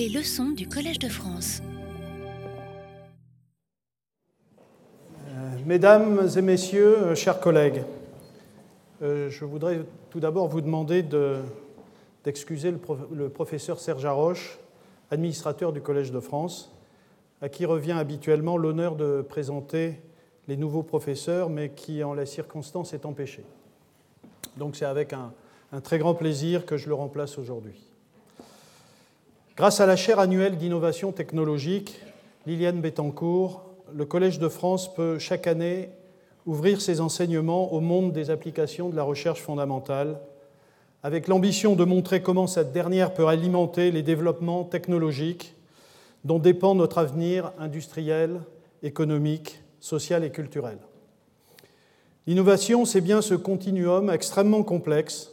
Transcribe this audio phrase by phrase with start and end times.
[0.00, 1.60] Les leçons du Collège de France.
[5.28, 7.82] Euh, mesdames et messieurs, euh, chers collègues,
[9.02, 11.04] euh, je voudrais tout d'abord vous demander
[12.24, 12.72] d'excuser
[13.12, 14.58] le, professeur Serge Haroche,
[15.10, 16.74] administrateur du Collège de France,
[17.42, 20.00] à qui revient habituellement l'honneur de présenter
[20.48, 23.44] les nouveaux professeurs, mais qui, en la circonstance, est empêché.
[24.56, 25.34] Donc c'est avec un,
[25.72, 27.89] un très grand plaisir que je le remplace aujourd'hui.
[29.60, 32.00] Grâce à la chaire annuelle d'innovation technologique,
[32.46, 35.90] Liliane Bettencourt, le Collège de France peut chaque année
[36.46, 40.18] ouvrir ses enseignements au monde des applications de la recherche fondamentale,
[41.02, 45.54] avec l'ambition de montrer comment cette dernière peut alimenter les développements technologiques
[46.24, 48.40] dont dépend notre avenir industriel,
[48.82, 50.78] économique, social et culturel.
[52.26, 55.32] L'innovation, c'est bien ce continuum extrêmement complexe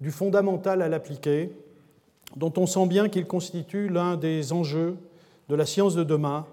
[0.00, 1.52] du fondamental à l'appliqué,
[2.38, 4.96] dont on sent bien qu'il constitue l'un des enjeux
[5.48, 6.46] de la science de demain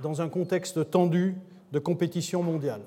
[0.00, 1.34] dans un contexte tendu
[1.72, 2.82] de compétition mondiale.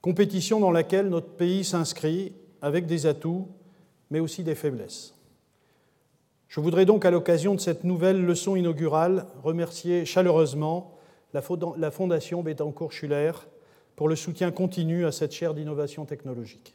[0.00, 3.46] Compétition dans laquelle notre pays s'inscrit avec des atouts,
[4.10, 5.14] mais aussi des faiblesses.
[6.48, 10.98] Je voudrais donc, à l'occasion de cette nouvelle leçon inaugurale, remercier chaleureusement
[11.32, 13.32] la Fondation Bettencourt-Schuller
[13.94, 16.74] pour le soutien continu à cette chaire d'innovation technologique.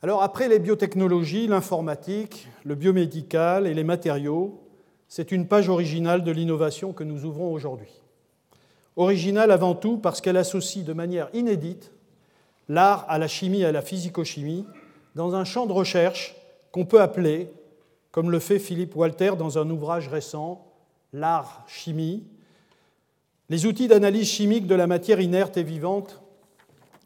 [0.00, 4.60] Alors après les biotechnologies, l'informatique, le biomédical et les matériaux,
[5.08, 7.90] c'est une page originale de l'innovation que nous ouvrons aujourd'hui.
[8.94, 11.90] Originale avant tout parce qu'elle associe de manière inédite
[12.68, 14.66] l'art à la chimie et à la physico-chimie
[15.16, 16.36] dans un champ de recherche
[16.70, 17.50] qu'on peut appeler,
[18.12, 20.64] comme le fait Philippe Walter dans un ouvrage récent,
[21.12, 22.22] l'art-chimie,
[23.48, 26.20] les outils d'analyse chimique de la matière inerte et vivante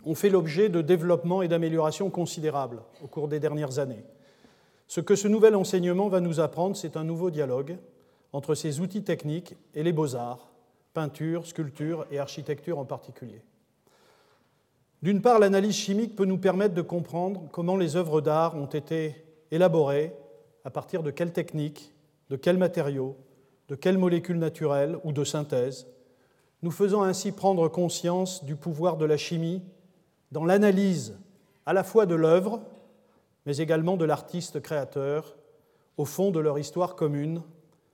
[0.04, 4.04] ont fait l'objet de développements et d'améliorations considérables au cours des dernières années.
[4.88, 7.78] Ce que ce nouvel enseignement va nous apprendre, c'est un nouveau dialogue
[8.32, 10.50] entre ces outils techniques et les beaux-arts,
[10.94, 13.42] peinture, sculpture et architecture en particulier.
[15.02, 19.24] D'une part, l'analyse chimique peut nous permettre de comprendre comment les œuvres d'art ont été
[19.50, 20.12] élaborées,
[20.64, 21.92] à partir de quelles techniques,
[22.30, 23.16] de quels matériaux,
[23.68, 25.86] de quelles molécules naturelles ou de synthèse,
[26.62, 29.62] nous faisant ainsi prendre conscience du pouvoir de la chimie
[30.32, 31.14] dans l'analyse
[31.66, 32.62] à la fois de l'œuvre,
[33.46, 35.36] mais également de l'artiste créateur,
[35.98, 37.42] au fond de leur histoire commune,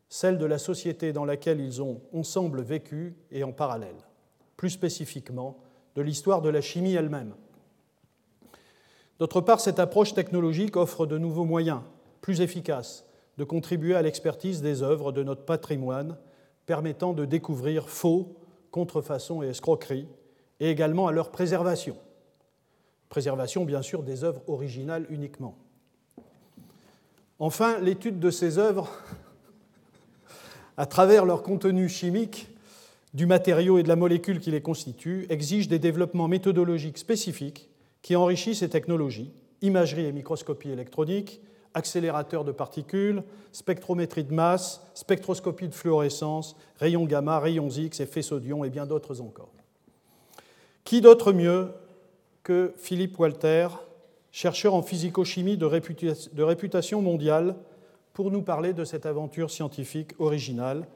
[0.09, 3.97] celle de la société dans laquelle ils ont ensemble vécu et en parallèle,
[4.57, 5.59] plus spécifiquement
[5.97, 7.35] de l'histoire de la chimie elle-même.
[9.19, 11.81] D'autre part, cette approche technologique offre de nouveaux moyens,
[12.21, 13.05] plus efficaces,
[13.37, 16.17] de contribuer à l'expertise des œuvres de notre patrimoine,
[16.67, 18.37] permettant de découvrir faux,
[18.71, 20.07] contrefaçons et escroqueries,
[20.61, 21.97] et également à leur préservation
[23.09, 25.57] préservation bien sûr des œuvres originales uniquement.
[27.39, 28.91] Enfin, l'étude de ces œuvres,
[30.77, 32.49] à travers leur contenu chimique,
[33.15, 37.69] du matériau et de la molécule qui les constitue, exige des développements méthodologiques spécifiques
[38.03, 39.33] qui enrichissent ces technologies,
[39.63, 41.41] imagerie et microscopie électronique,
[41.75, 48.65] accélérateur de particules, spectrométrie de masse, spectroscopie de fluorescence, rayons gamma, rayons X, effets sodium
[48.65, 49.51] et bien d'autres encore.
[50.85, 51.73] Qui d'autre mieux
[52.49, 53.69] que Philippe Walter,
[54.33, 57.57] chercheur en physico-chimie de réputation mondiale,
[58.15, 60.87] pour nous parler de cette aventure scientifique originale,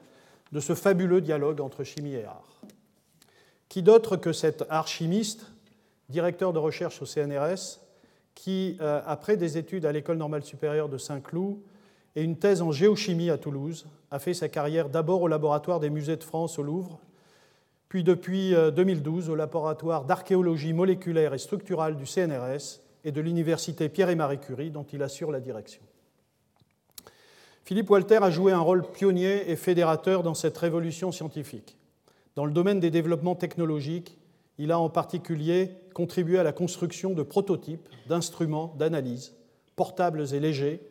[0.51, 2.59] de ce fabuleux dialogue entre chimie et art.
[3.69, 5.45] Qui d'autre que cet art chimiste,
[6.09, 7.81] directeur de recherche au CNRS,
[8.33, 11.59] qui, euh, après des études à l'École normale supérieure de Saint-Cloud
[12.15, 15.91] et une thèse en géochimie à Toulouse, a fait sa carrière d'abord au laboratoire des
[15.91, 16.99] musées de France au Louvre
[17.93, 23.87] puis depuis 2012 euh, au laboratoire d'archéologie moléculaire et structurale du CNRS et de l'université
[23.87, 25.83] Pierre et Marie Curie, dont il assure la direction.
[27.63, 31.77] Philippe Walter a joué un rôle pionnier et fédérateur dans cette révolution scientifique.
[32.35, 34.17] Dans le domaine des développements technologiques,
[34.57, 39.35] il a en particulier contribué à la construction de prototypes, d'instruments d'analyse,
[39.75, 40.81] portables et légers,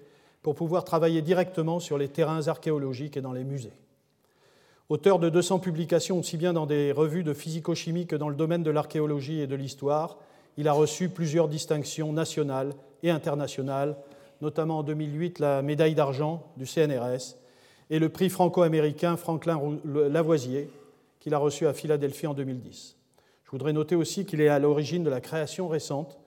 [0.41, 3.73] pour pouvoir travailler directement sur les terrains archéologiques et dans les musées.
[4.93, 8.63] Auteur de 200 publications aussi bien dans des revues de physico-chimie que dans le domaine
[8.63, 10.19] de l'archéologie et de l'histoire,
[10.59, 13.97] il a reçu plusieurs distinctions nationales et internationales,
[14.43, 17.39] notamment en 2008 la médaille d'argent du CNRS
[17.89, 20.69] et le prix franco-américain Franklin Lavoisier
[21.21, 22.99] qu'il a reçu à Philadelphie en 2010.
[23.45, 26.19] Je voudrais noter aussi qu'il est à l'origine de la création récente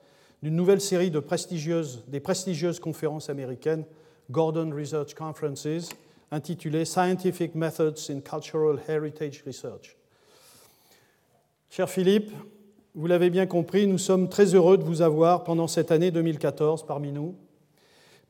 [0.42, 3.84] d'une nouvelle série de prestigieuses, des prestigieuses conférences américaines
[4.28, 5.88] Gordon Research Conferences,
[6.30, 9.96] intitulé Scientific Methods in Cultural Heritage Research.
[11.70, 12.32] Cher Philippe,
[12.94, 16.86] vous l'avez bien compris, nous sommes très heureux de vous avoir pendant cette année 2014
[16.86, 17.34] parmi nous.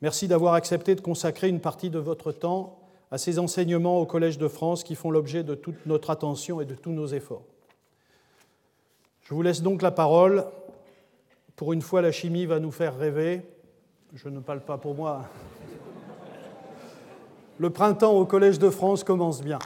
[0.02, 2.78] Merci d'avoir accepté de consacrer une partie de votre temps
[3.10, 6.64] à ces enseignements au Collège de France qui font l'objet de toute notre attention et
[6.64, 7.44] de tous nos efforts.
[9.22, 10.44] Je vous laisse donc la parole.
[11.54, 13.42] Pour une fois, la chimie va nous faire rêver.
[14.14, 15.28] Je ne parle pas pour moi.
[17.58, 19.58] Le printemps au Collège de France commence bien.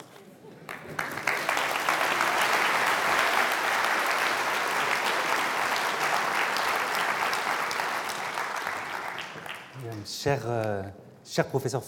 [10.06, 10.82] Cher, euh,
[11.24, 11.82] cher professeur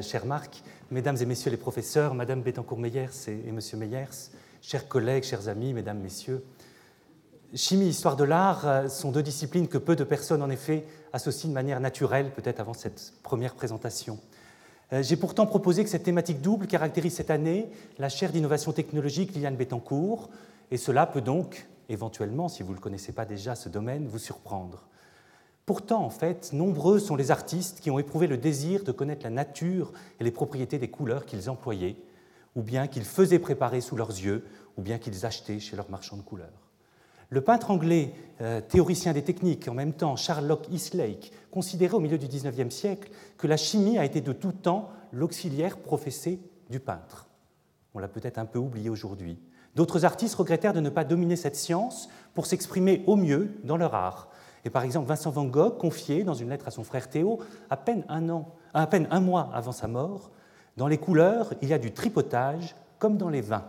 [0.00, 4.30] cher, Marc, mesdames et messieurs les professeurs, madame Bettencourt-Meyers et, et monsieur Meyers,
[4.62, 6.42] chers collègues, chers amis, mesdames, messieurs,
[7.54, 10.86] chimie et histoire de l'art euh, sont deux disciplines que peu de personnes, en effet,
[11.12, 14.18] associent de manière naturelle, peut-être avant cette première présentation.
[14.92, 19.34] Euh, j'ai pourtant proposé que cette thématique double caractérise cette année la chaire d'innovation technologique
[19.34, 20.30] Liliane Bettencourt,
[20.70, 24.88] et cela peut donc, éventuellement, si vous ne connaissez pas déjà ce domaine, vous surprendre.
[25.66, 29.30] Pourtant, en fait, nombreux sont les artistes qui ont éprouvé le désir de connaître la
[29.30, 31.96] nature et les propriétés des couleurs qu'ils employaient,
[32.56, 34.46] ou bien qu'ils faisaient préparer sous leurs yeux,
[34.78, 36.67] ou bien qu'ils achetaient chez leurs marchands de couleurs.
[37.30, 42.18] Le peintre anglais, euh, théoricien des techniques, en même temps Sherlock Eastlake, considérait au milieu
[42.18, 46.40] du XIXe siècle que la chimie a été de tout temps l'auxiliaire professé
[46.70, 47.28] du peintre.
[47.94, 49.38] On l'a peut-être un peu oublié aujourd'hui.
[49.74, 53.94] D'autres artistes regrettèrent de ne pas dominer cette science pour s'exprimer au mieux dans leur
[53.94, 54.28] art,
[54.64, 57.38] et par exemple, Vincent Van Gogh confiait dans une lettre à son frère Théo,
[57.70, 60.30] à peine un, an, à peine un mois avant sa mort,
[60.76, 63.64] Dans les couleurs, il y a du tripotage comme dans les vins.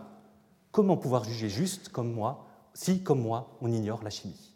[0.72, 4.54] Comment pouvoir juger juste comme moi, si, comme moi, on ignore la chimie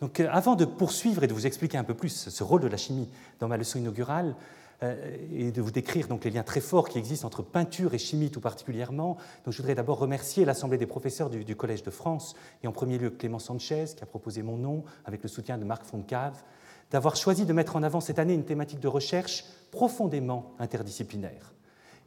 [0.00, 2.68] Donc, euh, avant de poursuivre et de vous expliquer un peu plus ce rôle de
[2.68, 3.08] la chimie
[3.38, 4.34] dans ma leçon inaugurale,
[4.82, 7.98] euh, et de vous décrire donc les liens très forts qui existent entre peinture et
[7.98, 9.18] chimie tout particulièrement.
[9.44, 12.96] Donc, je voudrais d'abord remercier l'Assemblée des professeurs du, Collège de France, et en premier
[12.96, 16.42] lieu Clément Sanchez, qui a proposé mon nom avec le soutien de Marc Foncave,
[16.90, 21.52] d'avoir choisi de mettre en avant cette année une thématique de recherche profondément interdisciplinaire.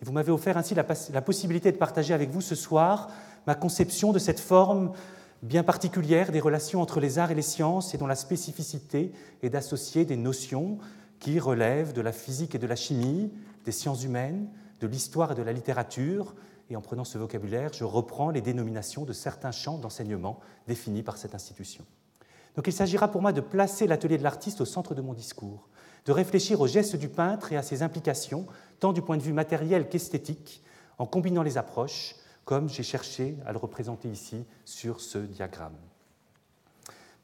[0.01, 3.11] Et vous m'avez offert ainsi la, la possibilité de partager avec vous ce soir
[3.47, 4.91] ma conception de cette forme
[5.41, 9.11] bien particulière des relations entre les arts et les sciences et dont la spécificité
[9.41, 10.77] est d'associer des notions
[11.19, 13.31] qui relèvent de la physique et de la chimie,
[13.65, 14.47] des sciences humaines,
[14.79, 16.33] de l'histoire et de la littérature,
[16.69, 21.17] et en prenant ce vocabulaire, je reprends les dénominations de certains champs d'enseignement définis par
[21.17, 21.85] cette institution.
[22.55, 25.67] Donc il s'agira pour moi de placer l'atelier de l'artiste au centre de mon discours,
[26.05, 28.45] de réfléchir aux gestes du peintre et à ses implications,
[28.79, 30.63] tant du point de vue matériel qu'esthétique,
[30.97, 35.77] en combinant les approches, comme j'ai cherché à le représenter ici sur ce diagramme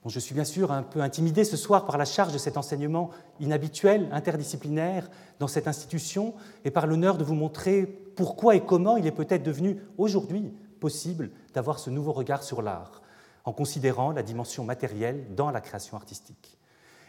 [0.10, 3.10] je suis bien sûr un peu intimidé ce soir par la charge de cet enseignement
[3.40, 6.34] inhabituel, interdisciplinaire dans cette institution
[6.64, 7.86] et par l'honneur de vous montrer
[8.16, 13.02] pourquoi et comment il est peut-être devenu aujourd'hui possible d'avoir ce nouveau regard sur l'art,
[13.44, 16.58] en considérant la dimension matérielle dans la création artistique.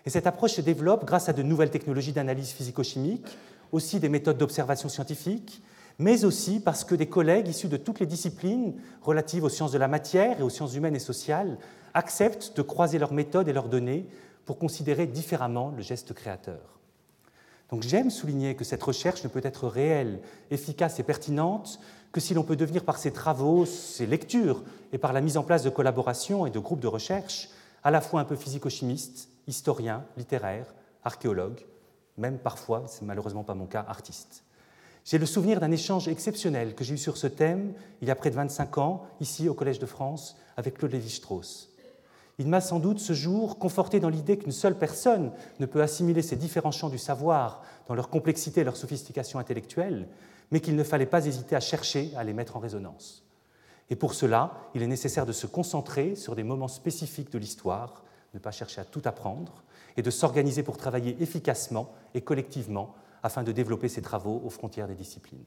[0.05, 3.27] Et cette approche se développe grâce à de nouvelles technologies d'analyse physico-chimique,
[3.71, 5.63] aussi des méthodes d'observation scientifique,
[6.01, 9.79] mais aussi parce que des collègues issus de toutes les disciplines relatives aux sciences de
[9.79, 11.59] la matière et aux sciences humaines et sociales
[11.93, 14.07] acceptent de croiser leurs méthodes et leurs données
[14.47, 16.81] pour considérer différemment le geste créateur.
[17.69, 21.79] Donc j'aime souligner que cette recherche ne peut être réelle, efficace et pertinente
[22.13, 24.63] que si l'on peut devenir par ses travaux, ses lectures
[24.95, 27.51] et par la mise en place de collaborations et de groupes de recherche
[27.85, 30.75] à la fois un peu physico-chimiste, historien, littéraire,
[31.05, 31.67] archéologue,
[32.17, 34.45] même parfois, c'est malheureusement pas mon cas, artiste.
[35.05, 38.15] J'ai le souvenir d'un échange exceptionnel que j'ai eu sur ce thème il y a
[38.15, 41.71] près de 25 ans, ici au Collège de France, avec Claude Lévi-Strauss.
[42.39, 46.23] Il m'a sans doute ce jour conforté dans l'idée qu'une seule personne ne peut assimiler
[46.23, 50.09] ces différents champs du savoir dans leur complexité et leur sophistication intellectuelle,
[50.51, 53.25] mais qu'il ne fallait pas hésiter à chercher à les mettre en résonance.
[53.91, 58.05] Et pour cela, il est nécessaire de se concentrer sur des moments spécifiques de l'histoire,
[58.33, 59.63] ne pas chercher à tout apprendre,
[59.97, 64.89] et de s'organiser pour travailler efficacement et collectivement afin de développer ces travaux aux frontières
[64.89, 65.45] des disciplines.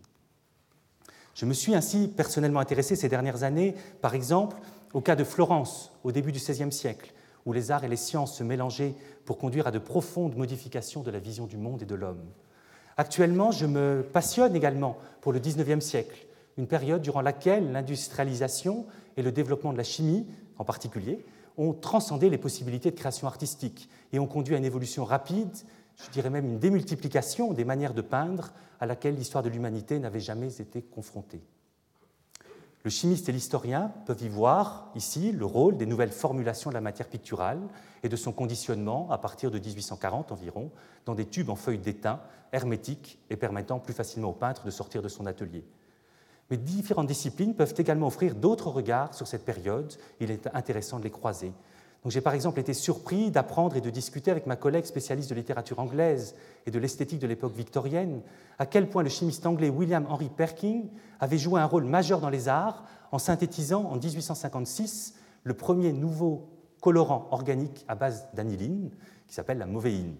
[1.33, 4.57] Je me suis ainsi personnellement intéressé ces dernières années, par exemple,
[4.93, 7.13] au cas de Florence, au début du XVIe siècle,
[7.45, 8.93] où les arts et les sciences se mélangeaient
[9.25, 12.23] pour conduire à de profondes modifications de la vision du monde et de l'homme.
[12.97, 16.27] Actuellement, je me passionne également pour le XIXe siècle,
[16.57, 18.85] une période durant laquelle l'industrialisation
[19.17, 20.27] et le développement de la chimie,
[20.59, 21.25] en particulier,
[21.57, 25.49] ont transcendé les possibilités de création artistique et ont conduit à une évolution rapide,
[26.05, 30.19] je dirais même une démultiplication des manières de peindre à laquelle l'histoire de l'humanité n'avait
[30.19, 31.41] jamais été confrontée.
[32.83, 36.81] Le chimiste et l'historien peuvent y voir ici le rôle des nouvelles formulations de la
[36.81, 37.61] matière picturale
[38.03, 40.69] et de son conditionnement à partir de 1840 environ
[41.05, 42.19] dans des tubes en feuilles d'étain
[42.51, 45.63] hermétiques et permettant plus facilement au peintre de sortir de son atelier.
[46.49, 49.93] Mais différentes disciplines peuvent également offrir d'autres regards sur cette période.
[50.19, 51.53] Il est intéressant de les croiser.
[52.09, 55.79] J'ai par exemple été surpris d'apprendre et de discuter avec ma collègue spécialiste de littérature
[55.79, 58.21] anglaise et de l'esthétique de l'époque victorienne
[58.59, 60.83] à quel point le chimiste anglais William Henry Perkin
[61.19, 66.49] avait joué un rôle majeur dans les arts en synthétisant en 1856 le premier nouveau
[66.81, 68.91] colorant organique à base d'aniline
[69.27, 70.15] qui s'appelle la mauvéine.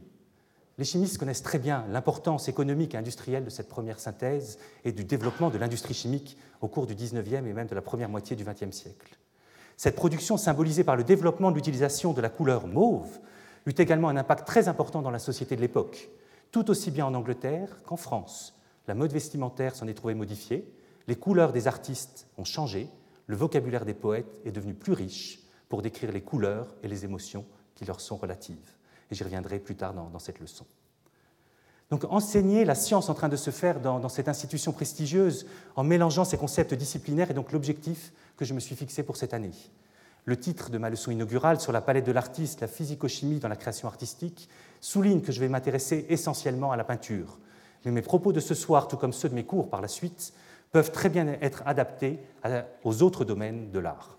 [0.77, 5.03] Les chimistes connaissent très bien l'importance économique et industrielle de cette première synthèse et du
[5.03, 8.43] développement de l'industrie chimique au cours du XIXe et même de la première moitié du
[8.43, 9.17] XXe siècle.
[9.77, 13.19] Cette production, symbolisée par le développement de l'utilisation de la couleur mauve,
[13.65, 16.09] eut également un impact très important dans la société de l'époque,
[16.51, 18.55] tout aussi bien en Angleterre qu'en France.
[18.87, 20.71] La mode vestimentaire s'en est trouvée modifiée,
[21.07, 22.89] les couleurs des artistes ont changé,
[23.27, 25.39] le vocabulaire des poètes est devenu plus riche
[25.69, 28.75] pour décrire les couleurs et les émotions qui leur sont relatives.
[29.09, 30.65] Et j'y reviendrai plus tard dans, cette leçon.
[31.89, 35.83] Donc enseigner la science en train de se faire dans, dans, cette institution prestigieuse en
[35.83, 39.53] mélangeant ces concepts disciplinaires est donc l'objectif que je me suis fixé pour cette année.
[40.25, 43.55] Le titre de ma leçon inaugurale sur la palette de l'artiste, la physico-chimie dans la
[43.55, 44.47] création artistique,
[44.79, 47.39] souligne que je vais m'intéresser essentiellement à la peinture.
[47.83, 50.33] Mais mes propos de ce soir, tout comme ceux de mes cours par la suite,
[50.71, 52.19] peuvent très bien être adaptés
[52.83, 54.17] aux autres domaines de l'art.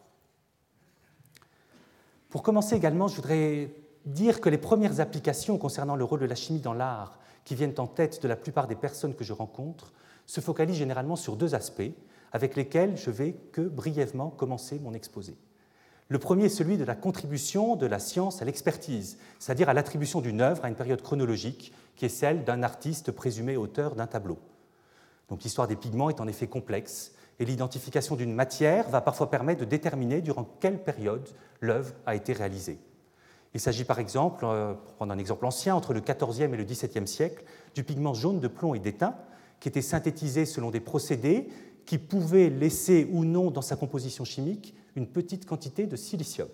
[2.28, 3.71] Pour commencer également, je voudrais
[4.04, 7.75] dire que les premières applications concernant le rôle de la chimie dans l'art qui viennent
[7.78, 9.92] en tête de la plupart des personnes que je rencontre
[10.26, 11.92] se focalisent généralement sur deux aspects
[12.35, 15.37] avec lesquels je vais que brièvement commencer mon exposé.
[16.09, 20.21] Le premier est celui de la contribution de la science à l'expertise, c'est-à-dire à, l'attribution
[20.21, 24.38] d'une œuvre à une période chronologique qui est celle d'un artiste présumé auteur d'un tableau.
[25.31, 29.61] Donc l'histoire des pigments est en effet complexe et l'identification d'une matière va parfois permettre
[29.61, 31.29] de déterminer durant quelle période
[31.61, 32.79] l'œuvre a été réalisée.
[33.55, 36.64] Il s'agit par exemple, euh, pour prendre un exemple ancien, entre le XIVe et le
[36.64, 37.45] XVIIe siècle,
[37.76, 39.14] du pigment jaune de plomb et d'étain
[39.61, 41.49] qui était synthétisé selon des procédés
[41.87, 46.49] qui pouvait laisser ou non dans sa composition chimique une petite quantité de silicium.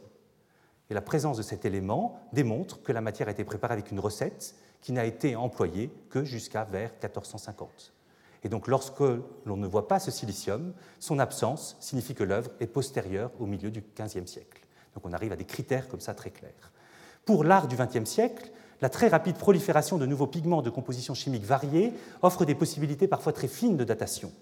[0.90, 4.00] Et la présence de cet élément démontre que la matière a été préparée avec une
[4.00, 7.92] recette qui n'a été employée que jusqu'à vers 1450.
[8.42, 9.00] Et donc lorsque
[9.44, 13.70] l'on ne voit pas ce silicium, son absence signifie que l'œuvre est postérieure au milieu
[13.70, 14.62] du XVe siècle.
[14.94, 16.72] Donc on arrive à des critères comme ça très clairs.
[17.24, 21.44] Pour l'art du XXe siècle, la très rapide prolifération de nouveaux pigments de composition chimique
[21.44, 24.32] variée offre des possibilités parfois très fines de datation.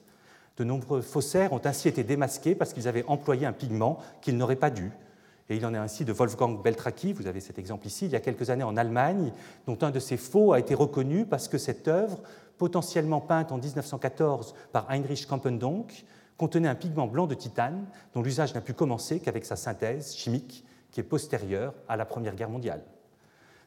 [0.59, 4.57] De nombreux faussaires ont ainsi été démasqués parce qu'ils avaient employé un pigment qu'ils n'auraient
[4.57, 4.91] pas dû.
[5.49, 8.17] Et il en est ainsi de Wolfgang Beltraki, vous avez cet exemple ici, il y
[8.17, 9.33] a quelques années en Allemagne,
[9.67, 12.21] dont un de ces faux a été reconnu parce que cette œuvre,
[12.59, 16.05] potentiellement peinte en 1914 par Heinrich Kampendonck,
[16.37, 20.65] contenait un pigment blanc de titane dont l'usage n'a pu commencer qu'avec sa synthèse chimique
[20.91, 22.83] qui est postérieure à la Première Guerre mondiale.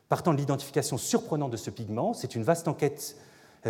[0.10, 3.16] Partant de l'identification surprenante de ce pigment, c'est une vaste enquête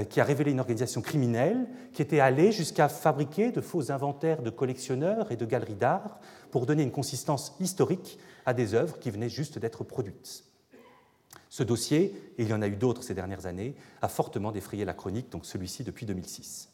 [0.10, 4.50] qui a révélé une organisation criminelle qui était allée jusqu'à fabriquer de faux inventaires de
[4.50, 6.19] collectionneurs et de galeries d'art
[6.50, 10.45] pour donner une consistance historique à des œuvres qui venaient juste d'être produites.
[11.50, 14.86] Ce dossier, et il y en a eu d'autres ces dernières années, a fortement défrayé
[14.86, 16.69] la chronique, donc celui-ci depuis 2006.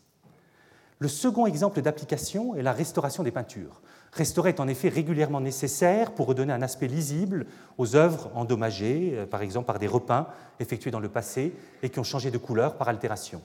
[1.00, 3.82] Le second exemple d'application est la restauration des peintures.
[4.18, 7.46] Restaurer est en effet régulièrement nécessaire pour redonner un aspect lisible
[7.78, 10.26] aux œuvres endommagées, euh, par exemple par des repeints
[10.60, 13.44] effectués dans le passé et qui ont changé de couleur par altération.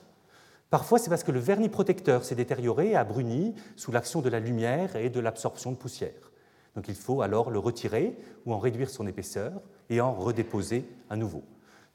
[0.71, 4.29] Parfois, c'est parce que le vernis protecteur s'est détérioré et a bruni sous l'action de
[4.29, 6.31] la lumière et de l'absorption de poussière.
[6.75, 9.51] Donc il faut alors le retirer ou en réduire son épaisseur
[9.91, 11.43] et en redéposer à nouveau.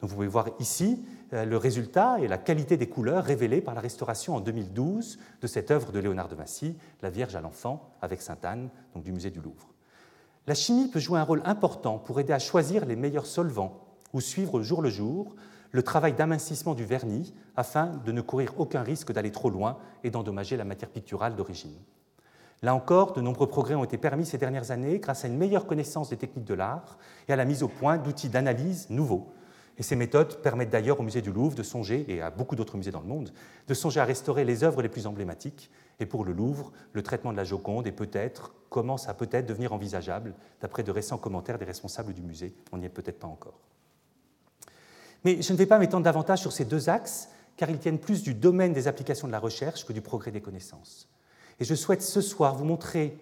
[0.01, 3.81] Vous pouvez voir ici euh, le résultat et la qualité des couleurs révélées par la
[3.81, 8.23] restauration en 2012 de cette œuvre de Léonard de Massy, La Vierge à l'enfant avec
[8.23, 9.75] Sainte-Anne, du musée du Louvre.
[10.47, 14.21] La chimie peut jouer un rôle important pour aider à choisir les meilleurs solvants ou
[14.21, 15.35] suivre jour le jour
[15.73, 20.11] le travail d'amincissement du vernis afin de ne courir aucun risque d'aller trop loin et
[20.11, 21.77] d'endommager la matière picturale d'origine.
[22.63, 25.67] Là encore, de nombreux progrès ont été permis ces dernières années grâce à une meilleure
[25.67, 29.29] connaissance des techniques de l'art et à la mise au point d'outils d'analyse nouveaux
[29.79, 32.77] et ces méthodes permettent d'ailleurs au musée du Louvre de songer, et à beaucoup d'autres
[32.77, 33.33] musées dans le monde,
[33.69, 35.71] de songer à restaurer les œuvres les plus emblématiques.
[36.01, 39.73] Et pour le Louvre, le traitement de la Joconde est peut-être, commence à peut-être devenir
[39.73, 42.57] envisageable, d'après de récents commentaires des responsables du musée.
[42.73, 43.61] On n'y est peut-être pas encore.
[45.25, 48.23] Mais je ne vais pas m'étendre davantage sur ces deux axes, car ils tiennent plus
[48.25, 51.09] du domaine des applications de la recherche que du progrès des connaissances.
[51.61, 53.17] Et je souhaite ce soir vous montrer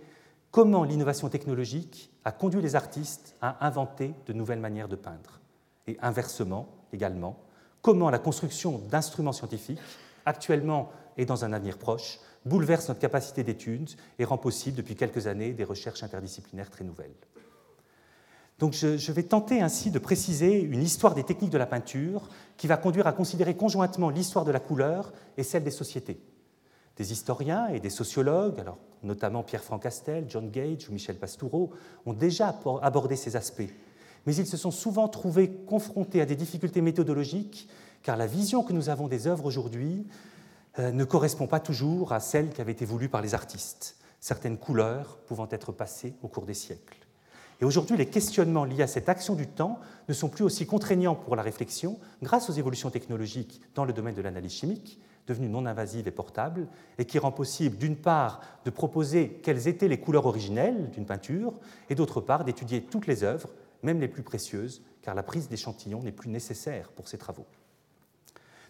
[0.50, 5.40] comment l'innovation technologique a conduit les artistes à inventer de nouvelles manières de peindre
[5.86, 7.38] et inversement également,
[7.82, 9.78] comment la construction d'instruments scientifiques,
[10.24, 15.26] actuellement et dans un avenir proche, bouleverse notre capacité d'étude et rend possible depuis quelques
[15.26, 17.14] années des recherches interdisciplinaires très nouvelles.
[18.58, 22.66] Donc je, vais tenter ainsi de préciser une histoire des techniques de la peinture qui
[22.66, 26.18] va conduire à considérer conjointement l'histoire de la couleur et celle des sociétés.
[26.96, 31.70] Des historiens et des sociologues, alors notamment Pierre-Franck Castel, John Gage ou Michel Pastoureau,
[32.06, 33.70] ont déjà abordé ces aspects
[34.26, 37.68] mais ils se sont souvent trouvés confrontés à des difficultés méthodologiques,
[38.02, 40.06] car la vision que nous avons des œuvres aujourd'hui
[40.78, 44.58] euh, ne correspond pas toujours à celle qui avait été voulue par les artistes, certaines
[44.58, 46.98] couleurs pouvant être passées au cours des siècles.
[47.60, 49.78] Et aujourd'hui, les questionnements liés à cette action du temps
[50.08, 54.14] ne sont plus aussi contraignants pour la réflexion grâce aux évolutions technologiques dans le domaine
[54.14, 56.68] de l'analyse chimique, devenue non invasive et portable,
[56.98, 61.54] et qui rend possible d'une part de proposer quelles étaient les couleurs originelles d'une peinture,
[61.88, 63.48] et d'autre part d'étudier toutes les œuvres,
[63.86, 67.46] même les plus précieuses, car la prise d'échantillons n'est plus nécessaire pour ces travaux.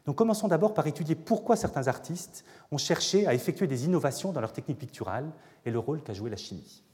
[0.04, 4.40] Donc commençons d'abord par étudier pourquoi certains artistes ont cherché à effectuer des innovations dans
[4.40, 5.32] leur technique picturale
[5.64, 6.85] et le rôle qu'a joué la chimie.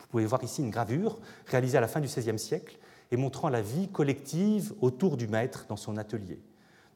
[0.00, 2.78] Vous pouvez voir ici une gravure réalisée à la fin du XVIe siècle
[3.10, 6.40] et montrant la vie collective autour du maître dans son atelier.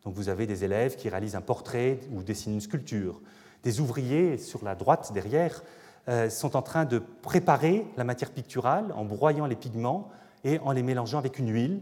[0.04, 3.20] Donc vous avez des élèves qui réalisent un portrait ou dessinent une sculpture.
[3.62, 5.62] Des ouvriers sur la droite derrière
[6.08, 10.10] euh, sont en train de préparer la matière picturale en broyant les pigments
[10.44, 11.80] et en les mélangeant avec une huile,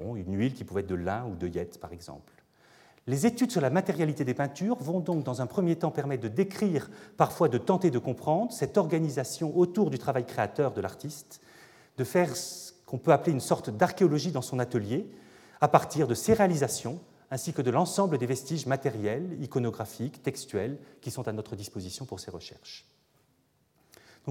[0.00, 2.32] une huile qui pouvait être de lin ou de yette par exemple.
[3.08, 6.28] Les études sur la matérialité des peintures vont donc dans un premier temps permettre de
[6.28, 11.40] décrire, parfois de tenter de comprendre, cette organisation autour du travail créateur de l'artiste,
[11.98, 15.08] de faire ce qu'on peut appeler une sorte d'archéologie dans son atelier,
[15.60, 17.00] à partir de ses réalisations,
[17.32, 22.20] ainsi que de l'ensemble des vestiges matériels, iconographiques, textuels, qui sont à notre disposition pour
[22.20, 22.84] ces recherches.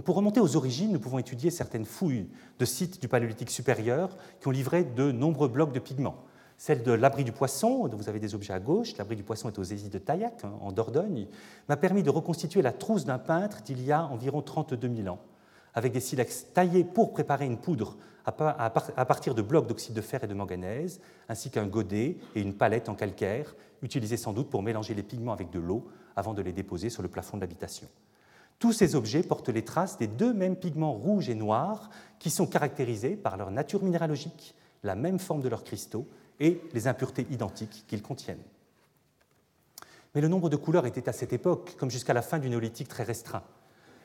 [0.05, 2.29] Pour remonter aux origines, nous pouvons étudier certaines fouilles
[2.59, 6.23] de sites du Paléolithique supérieur qui ont livré de nombreux blocs de pigments
[6.61, 9.49] celle de l'abri du poisson, dont vous avez des objets à gauche, l'abri du poisson
[9.49, 11.25] est aux Hésies de Taillac, hein, en Dordogne,
[11.67, 15.17] m'a permis de reconstituer la trousse d'un peintre d'il y a environ 32 000 ans,
[15.73, 20.23] avec des silex taillés pour préparer une poudre à partir de blocs d'oxyde de fer
[20.23, 24.61] et de manganèse, ainsi qu'un godet et une palette en calcaire, utilisés sans doute pour
[24.61, 27.87] mélanger les pigments avec de l'eau avant de les déposer sur le plafond de l'habitation.
[28.61, 31.89] Tous ces objets portent les traces des deux mêmes pigments rouges et noirs
[32.19, 34.53] qui sont caractérisés par leur nature minéralogique,
[34.83, 36.07] la même forme de leurs cristaux
[36.39, 38.43] et les impuretés identiques qu'ils contiennent.
[40.13, 42.87] Mais le nombre de couleurs était à cette époque, comme jusqu'à la fin du néolithique,
[42.87, 43.41] très restreint,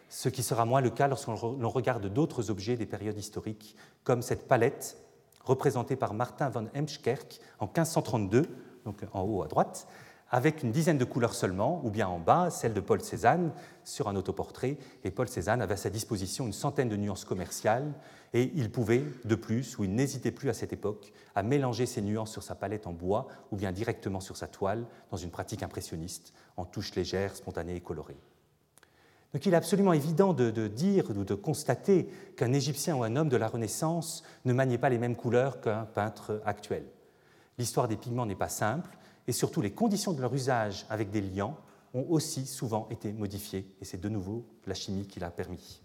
[0.08, 1.34] ce qui sera moins le cas lorsqu'on
[1.68, 4.96] regarde d'autres objets des périodes historiques, comme cette palette
[5.44, 8.46] représentée par Martin von Hemskerk en 1532,
[8.86, 9.86] donc en haut à droite,
[10.36, 13.52] avec une dizaine de couleurs seulement, ou bien en bas, celle de Paul Cézanne
[13.84, 14.76] sur un autoportrait.
[15.02, 17.94] Et Paul Cézanne avait à sa disposition une centaine de nuances commerciales,
[18.34, 22.02] et il pouvait, de plus, ou il n'hésitait plus à cette époque, à mélanger ces
[22.02, 25.62] nuances sur sa palette en bois, ou bien directement sur sa toile, dans une pratique
[25.62, 28.20] impressionniste, en touches légères, spontanées et colorées.
[29.32, 33.16] Donc il est absolument évident de, de dire ou de constater qu'un Égyptien ou un
[33.16, 36.84] homme de la Renaissance ne maniait pas les mêmes couleurs qu'un peintre actuel.
[37.56, 41.20] L'histoire des pigments n'est pas simple, et surtout les conditions de leur usage avec des
[41.20, 41.56] liants
[41.94, 45.80] ont aussi souvent été modifiées, et c'est de nouveau la chimie qui l'a permis.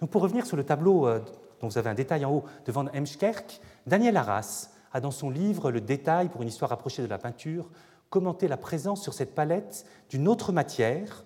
[0.00, 1.20] Donc pour revenir sur le tableau euh,
[1.60, 5.30] dont vous avez un détail en haut de Van Hemskerk, Daniel Arras a dans son
[5.30, 7.70] livre Le détail pour une histoire approchée de la peinture
[8.10, 11.24] commenté la présence sur cette palette d'une autre matière,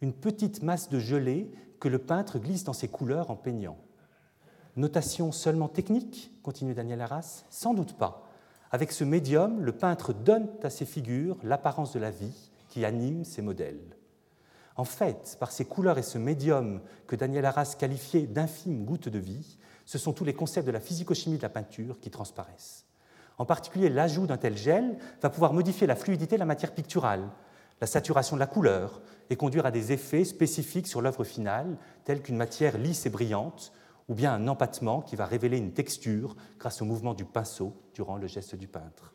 [0.00, 3.76] une petite masse de gelée que le peintre glisse dans ses couleurs en peignant.
[4.76, 8.23] Notation seulement technique, continue Daniel Arras Sans doute pas.
[8.70, 13.24] Avec ce médium, le peintre donne à ses figures l'apparence de la vie qui anime
[13.24, 13.96] ses modèles.
[14.76, 19.18] En fait, par ces couleurs et ce médium que Daniel Arras qualifiait d'infime goutte de
[19.18, 22.84] vie, ce sont tous les concepts de la physicochimie de la peinture qui transparaissent.
[23.38, 27.28] En particulier, l'ajout d'un tel gel va pouvoir modifier la fluidité de la matière picturale,
[27.80, 32.22] la saturation de la couleur, et conduire à des effets spécifiques sur l'œuvre finale, tels
[32.22, 33.72] qu'une matière lisse et brillante,
[34.08, 38.16] ou bien un empattement qui va révéler une texture grâce au mouvement du pinceau durant
[38.16, 39.14] le geste du peintre.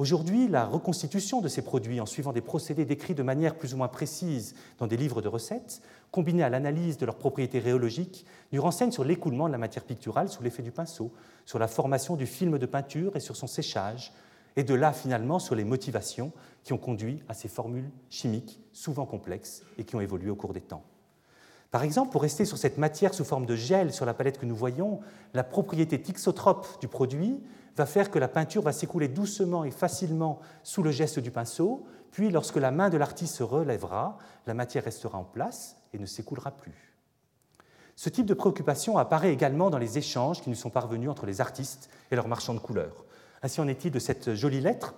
[0.00, 3.76] Aujourd'hui, la reconstitution de ces produits en suivant des procédés décrits de manière plus ou
[3.76, 8.62] moins précise dans des livres de recettes, combinés à l'analyse de leurs propriétés rhéologiques, nous
[8.62, 11.12] renseigne sur l'écoulement de la matière picturale sous l'effet du pinceau,
[11.44, 14.14] sur la formation du film de peinture et sur son séchage,
[14.56, 16.32] et de là finalement sur les motivations
[16.64, 20.54] qui ont conduit à ces formules chimiques souvent complexes et qui ont évolué au cours
[20.54, 20.82] des temps.
[21.70, 24.46] Par exemple, pour rester sur cette matière sous forme de gel sur la palette que
[24.46, 25.00] nous voyons,
[25.34, 27.40] la propriété thixotrope du produit
[27.76, 31.86] va faire que la peinture va s'écouler doucement et facilement sous le geste du pinceau,
[32.10, 36.06] puis lorsque la main de l'artiste se relèvera, la matière restera en place et ne
[36.06, 36.96] s'écoulera plus.
[37.94, 41.40] Ce type de préoccupation apparaît également dans les échanges qui nous sont parvenus entre les
[41.40, 43.04] artistes et leurs marchands de couleurs.
[43.42, 44.94] Ainsi en est-il de cette jolie lettre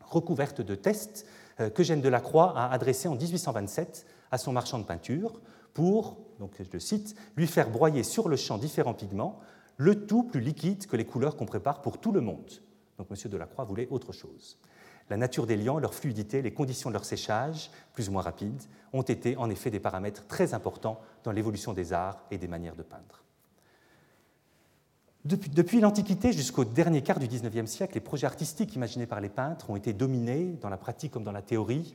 [0.00, 1.26] recouverte de tests
[1.60, 5.40] euh, qu'Eugène Delacroix a adressée en 1827 à son marchand de peinture
[5.74, 6.18] pour,
[6.58, 9.40] je le cite, lui faire broyer sur le champ différents pigments,
[9.76, 12.50] le tout plus liquide que les couleurs qu'on prépare pour tout le monde.
[12.98, 13.30] Donc M.
[13.30, 14.58] Delacroix voulait autre chose.
[15.10, 18.62] La nature des liants, leur fluidité, les conditions de leur séchage, plus ou moins rapides,
[18.92, 22.76] ont été en effet des paramètres très importants dans l'évolution des arts et des manières
[22.76, 23.22] de peindre.
[25.24, 29.70] Depuis, l'Antiquité jusqu'au dernier quart du XIXe siècle, les projets artistiques imaginés par les peintres
[29.70, 31.94] ont été dominés, dans la pratique comme dans la théorie,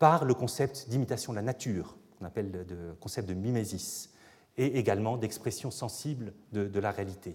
[0.00, 4.10] par le concept d'imitation de la nature, qu'on appelle le concept de mimésis,
[4.58, 7.34] et également d'expression sensible de la réalité.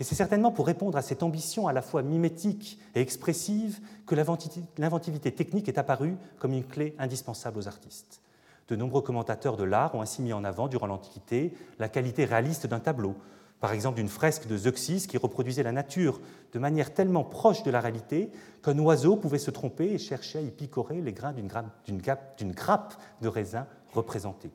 [0.00, 4.14] Et c'est certainement pour répondre à cette ambition à la fois mimétique et expressive que
[4.14, 8.20] l'inventivité technique est apparue comme une clé indispensable aux artistes.
[8.68, 12.66] De nombreux commentateurs de l'art ont ainsi mis en avant, durant l'Antiquité, la qualité réaliste
[12.66, 13.16] d'un tableau,
[13.60, 16.20] par exemple d'une fresque de Zeuxis qui reproduisait la nature
[16.52, 18.30] de manière tellement proche de la réalité
[18.62, 23.28] qu'un oiseau pouvait se tromper et chercher à y picorer les grains d'une grappe de
[23.28, 24.50] raisin représentée.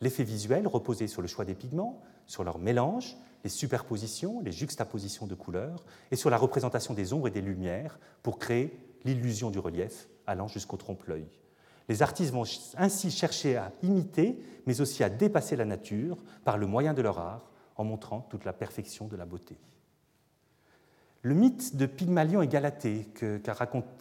[0.00, 5.26] L'effet visuel reposait sur le choix des pigments, sur leur mélange les superpositions, les juxtapositions
[5.26, 9.58] de couleurs, et sur la représentation des ombres et des lumières pour créer l'illusion du
[9.58, 11.26] relief allant jusqu'au trompe-l'œil.
[11.88, 12.44] Les artistes vont
[12.76, 17.18] ainsi chercher à imiter, mais aussi à dépasser la nature par le moyen de leur
[17.18, 19.56] art, en montrant toute la perfection de la beauté.
[21.22, 23.06] Le mythe de Pygmalion et Galatée,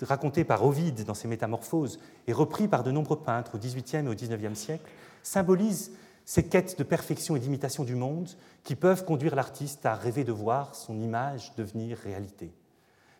[0.02, 4.08] raconté par Ovide dans ses Métamorphoses et repris par de nombreux peintres au XVIIIe et
[4.08, 4.90] au XIXe siècle,
[5.22, 5.92] symbolise
[6.24, 8.30] ces quêtes de perfection et d'imitation du monde
[8.64, 12.54] qui peuvent conduire l'artiste à rêver de voir son image devenir réalité.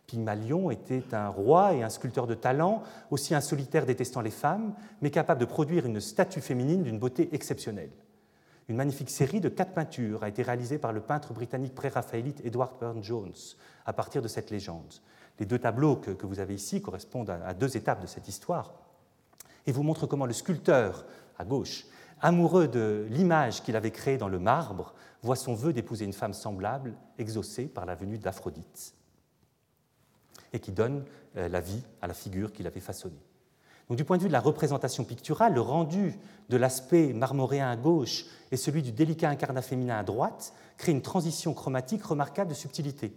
[0.08, 4.76] Pygmalion était un roi et un sculpteur de talent, aussi un solitaire détestant les femmes,
[5.02, 7.92] mais capable de produire une statue féminine d'une beauté exceptionnelle.
[8.70, 12.78] Une magnifique série de quatre peintures a été réalisée par le peintre britannique pré-raphaélite Edward
[12.80, 13.34] Burne-Jones
[13.88, 14.94] à partir de cette légende.
[15.40, 18.74] Les deux tableaux que, vous avez ici correspondent à deux étapes de cette histoire
[19.66, 21.06] et vous montrent comment le sculpteur,
[21.40, 21.88] à gauche,
[22.22, 26.34] amoureux de l'image qu'il avait créée dans le marbre, voit son vœu d'épouser une femme
[26.34, 28.94] semblable exaucé par la venue d'Aphrodite,
[30.54, 31.06] et qui donne
[31.38, 33.29] euh, la vie à la figure qu'il avait façonnée.
[33.90, 38.26] Du point de vue de la représentation picturale, le rendu de l'aspect marmoréen à gauche
[38.52, 43.16] et celui du délicat incarnat féminin à droite crée une transition chromatique remarquable de subtilité.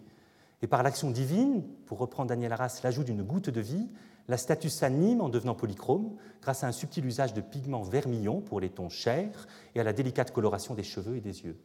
[0.62, 3.86] Et par l'action divine, pour reprendre Daniel Arras l'ajout d'une goutte de vie,
[4.28, 8.58] la statue s'anime en devenant polychrome grâce à un subtil usage de pigments vermillons pour
[8.58, 11.58] les tons chers et à la délicate coloration des cheveux et des yeux.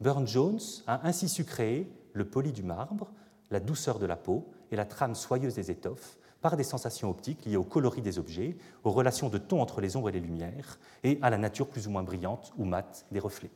[0.00, 3.10] Burne-Jones a ainsi su créer le poli du marbre,
[3.50, 7.46] la douceur de la peau et la trame soyeuse des étoffes par des sensations optiques
[7.46, 10.78] liées au coloris des objets, aux relations de tons entre les ombres et les lumières,
[11.02, 13.50] et à la nature plus ou moins brillante ou mate des reflets.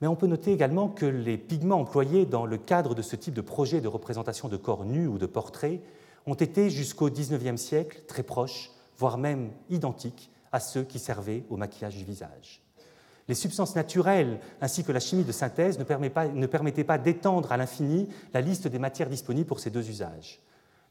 [0.00, 3.32] Mais on peut noter également que les pigments employés dans le cadre de ce type
[3.32, 5.80] de projet de représentation de corps nus ou de portraits
[6.26, 11.56] ont été jusqu'au XIXe siècle très proches, voire même identiques à ceux qui servaient au
[11.56, 12.60] maquillage du visage.
[13.28, 18.08] Les substances naturelles ainsi que la chimie de synthèse ne, permettaient pas d'étendre à l'infini
[18.32, 20.40] la liste des matières disponibles pour ces deux usages.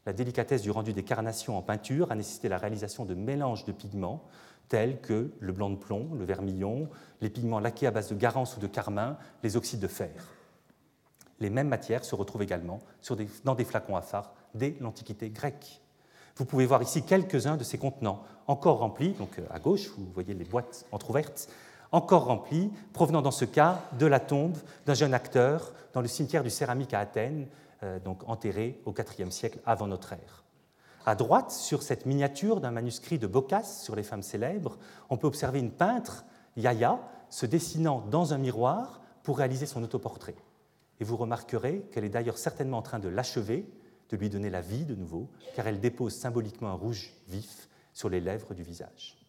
[0.06, 3.72] La délicatesse du rendu des carnations en peinture a nécessité la réalisation de mélanges de
[3.72, 4.22] pigments
[4.68, 6.88] tels que le blanc de plomb, le vermillon,
[7.20, 10.10] les pigments laqués à base de garance ou de carmin, les oxydes de fer.
[11.40, 12.80] Les mêmes matières se retrouvent également
[13.44, 15.80] dans des flacons à phare dès l'Antiquité grecque.
[16.36, 20.10] Vous pouvez voir ici quelques-uns de ces contenants encore remplis, donc euh, à gauche, vous
[20.12, 21.48] voyez les boîtes entrouvertes,
[21.92, 26.42] encore remplies, provenant dans ce cas de la tombe d'un jeune acteur dans le cimetière
[26.42, 27.46] du Céramique à Athènes,
[28.04, 30.44] donc enterré au IVe siècle avant notre ère.
[31.06, 34.78] À droite, sur cette miniature d'un manuscrit de Boccace sur les femmes célèbres,
[35.10, 36.24] on peut observer une peintre,
[36.56, 40.36] Yaya, se dessinant dans un miroir pour réaliser son autoportrait.
[41.00, 43.66] Et vous remarquerez qu'elle est d'ailleurs certainement en train de l'achever
[44.08, 48.08] de lui donner la vie de nouveau, car elle dépose symboliquement un rouge vif sur
[48.08, 49.23] les lèvres du visage.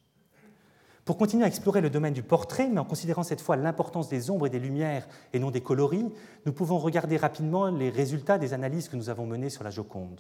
[1.06, 4.32] Pour continuer à explorer le domaine du portrait, mais en considérant cette fois l'importance des
[4.32, 6.12] ombres et des lumières et non des coloris,
[6.46, 10.20] nous pouvons regarder rapidement les résultats des analyses que nous avons menées sur la Joconde.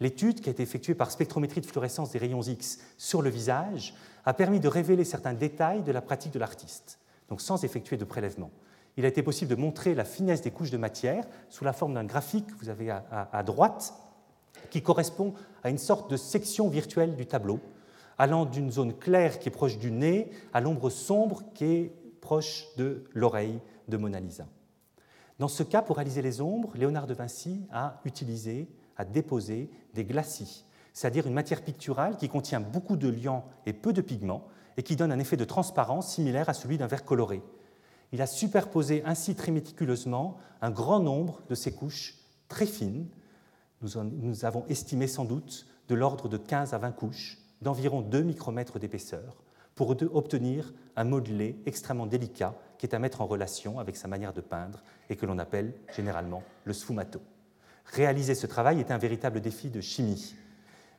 [0.00, 3.94] L'étude, qui a été effectuée par spectrométrie de fluorescence des rayons X sur le visage,
[4.24, 8.04] a permis de révéler certains détails de la pratique de l'artiste, donc sans effectuer de
[8.04, 8.50] prélèvement
[8.96, 11.94] il a été possible de montrer la finesse des couches de matière sous la forme
[11.94, 13.94] d'un graphique que vous avez à, droite,
[14.70, 17.60] qui correspond à une sorte de section virtuelle du tableau,
[18.18, 22.66] allant d'une zone claire qui est proche du nez à l'ombre sombre qui est proche
[22.76, 24.46] de l'oreille de Mona Lisa.
[25.38, 30.04] Dans ce cas, pour réaliser les ombres, Léonard de Vinci a utilisé, a déposé des
[30.04, 34.46] glacis, c'est-à-dire une matière picturale qui contient beaucoup de liant et peu de pigments
[34.76, 37.42] et qui donne un effet de transparence similaire à celui d'un verre coloré
[38.12, 43.08] il a superposé ainsi très méticuleusement un grand nombre de ces couches très fines.
[43.80, 48.78] Nous, avons estimé sans doute de l'ordre de 15 à 20 couches, d'environ 2 micromètres
[48.78, 49.42] d'épaisseur,
[49.74, 54.32] pour obtenir un modelé extrêmement délicat qui est à mettre en relation avec sa manière
[54.32, 57.20] de peindre et que l'on appelle généralement le sfumato.
[57.86, 60.34] Réaliser ce travail est un véritable défi de chimie.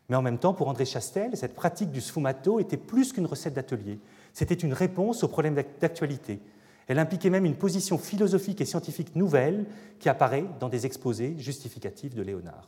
[0.10, 3.54] Mais en même temps, pour André Chastel, cette pratique du sfumato était plus qu'une recette
[3.54, 4.00] d'atelier.
[4.34, 6.42] C'était une réponse aux problèmes d'actualité
[6.88, 9.66] Elle impliquait même une position philosophique et scientifique nouvelle
[10.00, 12.68] qui apparaît dans des exposés justificatifs de Léonard.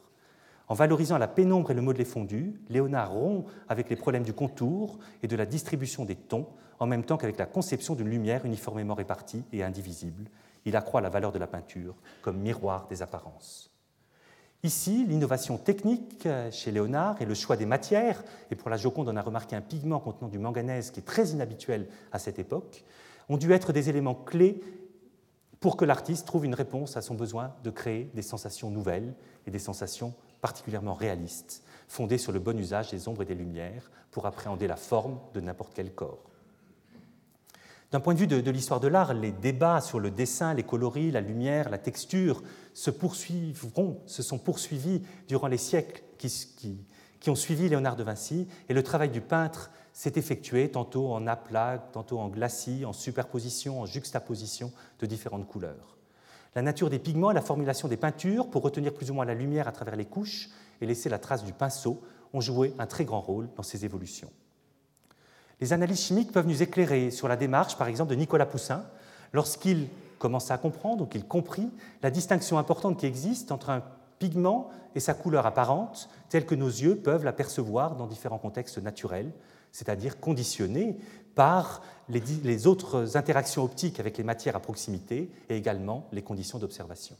[0.67, 4.97] En valorisant la pénombre et le modelé fondu, Léonard rompt avec les problèmes du contour
[5.21, 6.47] et de la distribution des tons,
[6.79, 10.25] en même temps qu'avec la conception d'une lumière uniformément répartie et indivisible.
[10.65, 13.71] Il accroît la valeur de la peinture comme miroir des apparences.
[14.63, 19.15] Ici, l'innovation technique chez Léonard et le choix des matières, et pour la Joconde, on
[19.15, 22.83] a remarqué un pigment contenant du manganèse qui est très inhabituel à cette époque,
[23.29, 24.59] ont dû être des éléments clés
[25.59, 29.13] pour que l'artiste trouve une réponse à son besoin de créer des sensations nouvelles
[29.45, 33.89] et des sensations particulièrement réalistes, fondées sur le bon usage des ombres et des lumières
[34.11, 36.29] pour appréhender la forme de n'importe quel corps.
[37.91, 41.09] D'un point de vue de, l'histoire de l'art, les débats sur le dessin, les coloris,
[41.09, 42.43] la lumière, la texture
[42.75, 46.85] se poursuivront, se sont poursuivis durant les siècles qui,
[47.27, 51.89] ont suivi Léonard de Vinci, et le travail du peintre s'est effectué tantôt en aplat,
[51.91, 55.94] tantôt en glacis, en superposition, en juxtaposition de différentes couleurs.
[56.55, 59.33] La nature des pigments et la formulation des peintures pour retenir plus ou moins la
[59.33, 62.01] lumière à travers les couches et laisser la trace du pinceau
[62.33, 64.31] ont joué un très grand rôle dans ces évolutions.
[65.59, 68.85] Les analyses chimiques peuvent nous éclairer sur la démarche, par exemple, de Nicolas Poussin,
[69.33, 69.87] lorsqu'il
[70.17, 71.69] commença à comprendre ou qu'il comprit
[72.01, 73.83] la distinction importante qui existe entre un
[74.19, 79.31] pigment et sa couleur apparente, telle que nos yeux peuvent l'apercevoir dans différents contextes naturels,
[79.71, 80.97] c'est-à-dire conditionnés
[81.35, 87.15] par les, autres interactions optiques avec les matières à proximité et également les conditions d'observation.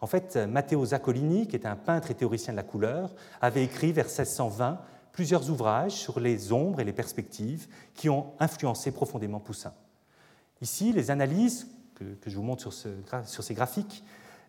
[0.00, 3.92] En fait, Matteo Zaccolini, qui était un peintre et théoricien de la couleur, avait écrit
[3.92, 4.78] vers 1620
[5.12, 9.72] plusieurs ouvrages sur les ombres et les perspectives qui ont influencé profondément Poussin.
[10.60, 12.88] Ici, les analyses que, je vous montre sur, ce,
[13.42, 14.04] ces graphiques,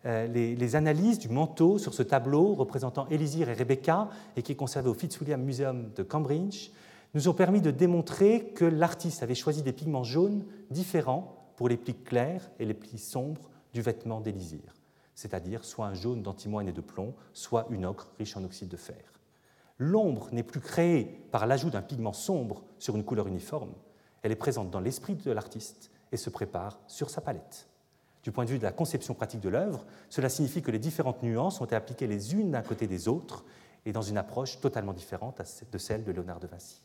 [0.05, 4.55] euh, les, analyses du manteau sur ce tableau représentant Élysir et Rebecca et qui est
[4.55, 6.69] conservé au Fitzwilliam Museum de Cambridge
[7.17, 11.77] nous ont permis de démontrer que l'artiste avait choisi des pigments jaunes différents pour les
[11.77, 14.75] plis clairs et les plis sombres du vêtement d'Élysir,
[15.15, 18.77] c'est-à-dire soit un jaune d'antimoine et de plomb, soit une ocre riche en oxyde de
[18.77, 19.17] fer
[19.77, 23.73] l'ombre n'est plus créée par l'ajout d'un pigment sombre sur une couleur uniforme,
[24.23, 27.67] elle est présente dans l'esprit de l'artiste et se prépare sur sa palette.
[28.23, 31.23] Du point de vue de la conception pratique de l'œuvre, cela signifie que les différentes
[31.23, 33.45] nuances ont été appliquées les unes d'un côté des autres
[33.85, 36.81] et dans une approche totalement différente de celle de Léonard de Vinci.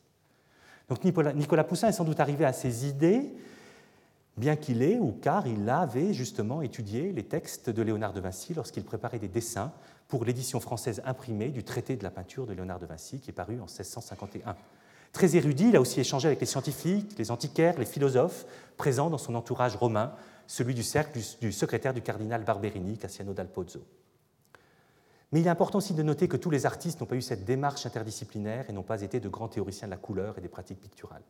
[0.92, 3.32] Donc Nicolas Poussin est sans doute arrivé à ces idées,
[4.36, 8.52] bien qu'il ait ou car il avait justement étudié les textes de Léonard de Vinci
[8.52, 9.72] lorsqu'il préparait des dessins
[10.06, 13.32] pour l'édition française imprimée du traité de la peinture de Léonard de Vinci, qui est
[13.32, 14.54] paru en 1651.
[15.14, 18.44] Très érudit, il a aussi échangé avec les scientifiques, les antiquaires, les philosophes
[18.76, 20.12] présents dans son entourage romain,
[20.46, 23.80] celui du cercle du, secrétaire du cardinal Barberini, Cassiano dal Pozzo.
[25.32, 27.44] Mais il est important aussi de noter que tous les artistes n'ont pas eu cette
[27.44, 30.80] démarche interdisciplinaire et n'ont pas été de grands théoriciens de la couleur et des pratiques
[30.80, 31.22] picturales.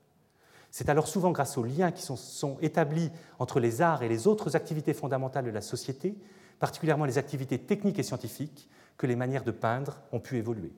[0.71, 4.57] C'est alors souvent grâce aux liens qui sont établis entre les arts et les autres
[4.57, 6.17] activités fondamentales de la société
[6.63, 10.71] particulièrement les activités techniques et scientifiques, que les manières de peindre ont pu évoluer.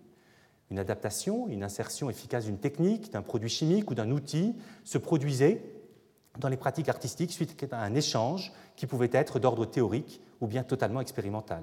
[0.71, 5.63] Une adaptation, une insertion efficace d'une technique, d'un produit chimique ou d'un outil se produisait
[6.39, 10.63] dans les pratiques artistiques suite à un échange qui pouvait être d'ordre théorique ou bien
[10.63, 11.63] totalement expérimental.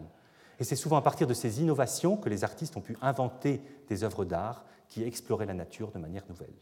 [0.61, 4.03] Et c'est souvent à partir de ces innovations que les artistes ont pu inventer des
[4.03, 6.53] œuvres d'art qui exploraient la nature de manière nouvelle.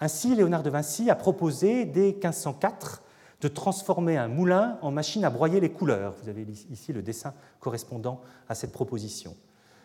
[0.00, 3.02] Ainsi, Léonard de Vinci a proposé dès 1504
[3.42, 6.14] de transformer un moulin en machine à broyer les couleurs.
[6.22, 9.36] Vous avez ici le dessin correspondant à cette proposition.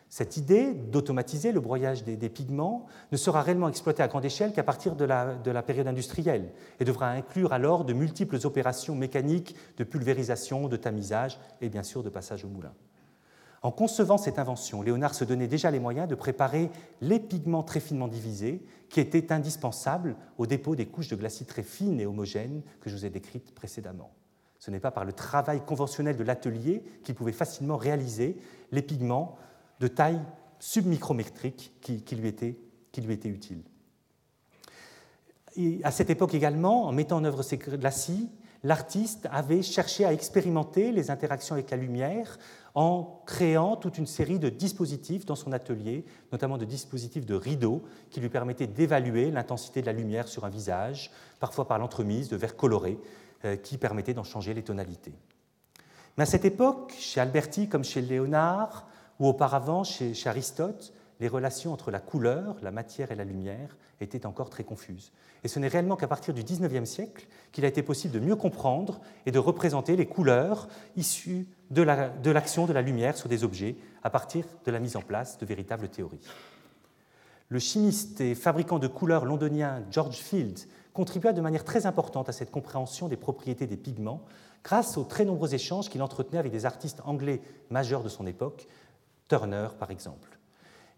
[0.08, 4.64] Cette idée d'automatiser le broyage des, pigments ne sera réellement exploitée à grande échelle qu'à
[4.64, 9.54] partir de la, de la, période industrielle et devra inclure alors de multiples opérations mécaniques
[9.76, 12.72] de pulvérisation, de tamisage et bien sûr de passage au moulin.
[13.64, 17.80] En concevant cette invention, Léonard se donnait déjà les moyens de préparer les pigments très
[17.80, 22.64] finement divisés qui étaient indispensables au dépôt des couches de glacis très fines et homogènes
[22.82, 24.12] que je vous ai décrites précédemment.
[24.58, 28.38] Ce n'est pas par le travail conventionnel de l'atelier qu'il pouvait facilement réaliser
[28.72, 29.38] les pigments
[29.80, 30.22] de taille
[30.60, 32.58] submicrométrique qui, lui, étaient,
[33.30, 33.64] utiles.
[35.84, 38.30] À cette époque également, en mettant en œuvre ces glacis,
[38.64, 42.38] l'artiste avait cherché à expérimenter les interactions avec la lumière
[42.74, 47.84] en créant toute une série de dispositifs dans son atelier, notamment de dispositifs de rideaux
[48.10, 52.38] qui lui permettaient d'évaluer l'intensité de la lumière sur un visage, parfois par l'entremise de
[52.38, 53.00] verres colorés
[53.46, 55.14] euh, qui permettaient d'en changer les tonalités.
[56.18, 58.88] Mais à cette époque, chez Alberti comme chez Léonard,
[59.20, 63.78] ou auparavant chez, chez Aristote, les relations entre la couleur, la matière et la lumière
[64.02, 65.12] étaient encore très confuses.
[65.44, 68.36] Et ce n'est réellement qu'à partir du XIXe siècle qu'il a été possible de mieux
[68.36, 71.82] comprendre et de représenter les couleurs issues de
[72.32, 75.46] l'action de, la lumière sur des objets à partir de la mise en place de
[75.46, 76.20] véritables théories.
[77.50, 80.60] Le chimiste et fabricant de couleurs londonien George Field
[80.94, 84.24] contribua de manière très importante à cette compréhension des propriétés des pigments
[84.64, 88.68] grâce aux très nombreux échanges qu'il entretenait avec des artistes anglais majeurs de son époque,
[89.28, 90.41] Turner par exemple.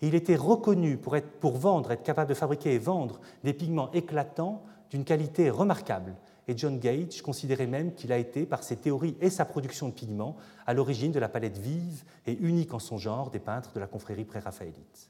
[0.06, 3.90] Il était reconnu pour, être, pour vendre, être capable de fabriquer et vendre des pigments
[3.94, 6.16] éclatants d'une qualité remarquable.
[6.50, 9.94] Et John Gage considérait même qu'il a été, par ses théories et sa production de
[9.94, 10.36] pigments,
[10.68, 13.88] à l'origine de la palette vive et unique en son genre des peintres de la
[13.88, 15.10] confrérie pré-raphaélite.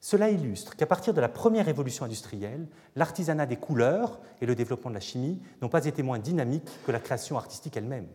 [0.00, 4.90] Cela illustre qu'à partir de la première révolution industrielle, l'artisanat des couleurs et le développement
[4.90, 8.08] de la chimie n'ont pas été moins dynamiques que la création artistique elle-même.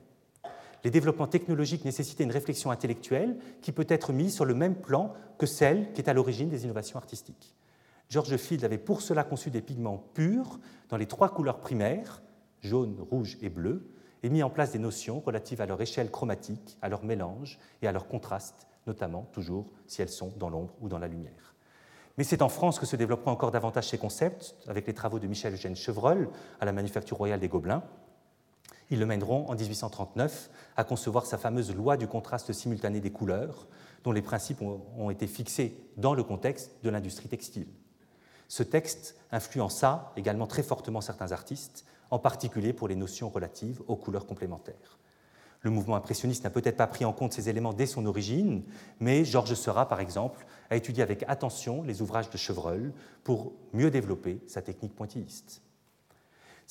[0.84, 5.14] Les développements technologiques nécessitaient une réflexion intellectuelle qui peut être mise sur le même plan
[5.38, 7.56] que celle qui est à l'origine des innovations artistiques.
[8.10, 12.22] George Field avait pour cela conçu des pigments purs dans les trois couleurs primaires,
[12.62, 13.88] jaune, rouge et bleu,
[14.24, 17.88] et mis en place des notions relatives à leur échelle chromatique, à leur mélange et
[17.88, 21.56] à leur contraste, notamment toujours si elles sont dans l'ombre ou dans la lumière.
[22.18, 25.28] Mais c'est en France que se développeront encore davantage ces concepts, avec les travaux de
[25.28, 27.84] Michel Eugène Chevreul à la Manufacture royale des Gobelins.
[28.92, 33.68] Ils le mèneront en 1839 à concevoir sa fameuse loi du contraste simultané des couleurs,
[34.04, 37.68] dont les principes ont été fixés dans le contexte de l'industrie textile.
[38.50, 43.96] Ce texte influença également très fortement certains artistes, en particulier pour les notions relatives aux
[43.96, 45.00] couleurs complémentaires.
[45.62, 48.64] Le mouvement impressionniste n'a peut-être pas pris en compte ces éléments dès son origine,
[49.00, 52.92] mais Georges Seurat, par exemple, a étudié avec attention les ouvrages de Chevreul
[53.24, 55.62] pour mieux développer sa technique pointilliste.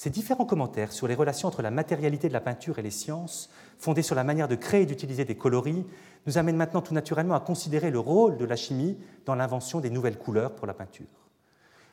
[0.00, 3.50] Ces différents commentaires sur les relations entre la matérialité de la peinture et les sciences,
[3.76, 5.84] fondés sur la manière de créer et d'utiliser des coloris,
[6.26, 9.90] nous amènent maintenant tout naturellement à considérer le rôle de la chimie dans l'invention des
[9.90, 11.28] nouvelles couleurs pour la peinture.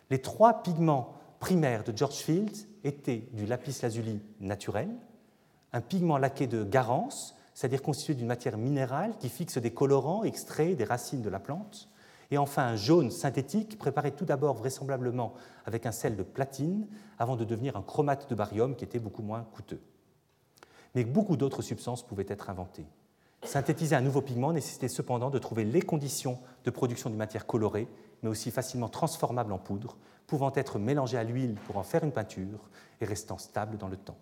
[0.09, 4.87] Les trois pigments primaires de George Field étaient du lapis lazuli naturel,
[5.73, 10.77] un pigment laqué de garance, c'est-à-dire constitué d'une matière minérale qui fixe des colorants extraits
[10.77, 11.89] des racines de la plante,
[12.31, 15.33] et enfin un jaune synthétique préparé tout d'abord vraisemblablement
[15.65, 16.87] avec un sel de platine
[17.17, 19.81] avant de devenir un chromate de barium qui était beaucoup moins coûteux.
[20.95, 22.87] Mais beaucoup d'autres substances pouvaient être inventées.
[23.43, 27.87] Synthétiser un nouveau pigment nécessitait cependant de trouver les conditions de production d'une matière colorée,
[28.23, 32.11] mais aussi facilement transformable en poudre, pouvant être mélangée à l'huile pour en faire une
[32.11, 34.17] peinture et restant stable dans le temps.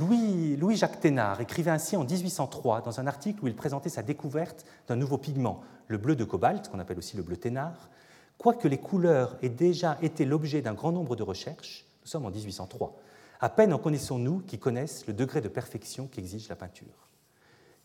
[0.00, 4.64] Louis, Jacques Thénard écrivait ainsi en 1803 dans un article où il présentait sa découverte
[4.88, 7.90] d'un nouveau pigment, le bleu de cobalt, qu'on appelle aussi le bleu Thénard.
[8.38, 12.30] Quoique les couleurs aient déjà été l'objet d'un grand nombre de recherches, nous sommes en
[12.30, 12.96] 1803,
[13.40, 17.08] à peine en connaissons-nous qui connaissent le degré de perfection qu'exige la peinture.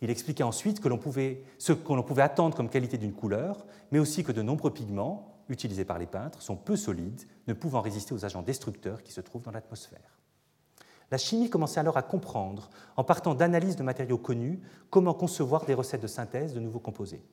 [0.01, 3.99] Il expliquait ensuite que pouvait, ce que l'on pouvait attendre comme qualité d'une couleur, mais
[3.99, 8.13] aussi que de nombreux pigments utilisés par les peintres sont peu solides, ne pouvant résister
[8.13, 10.16] aux agents destructeurs qui se trouvent dans l'atmosphère.
[11.09, 15.73] La chimie commençait alors à comprendre, en partant d'analyses de matériaux connus, comment concevoir des
[15.73, 17.23] recettes de synthèse de nouveaux composés.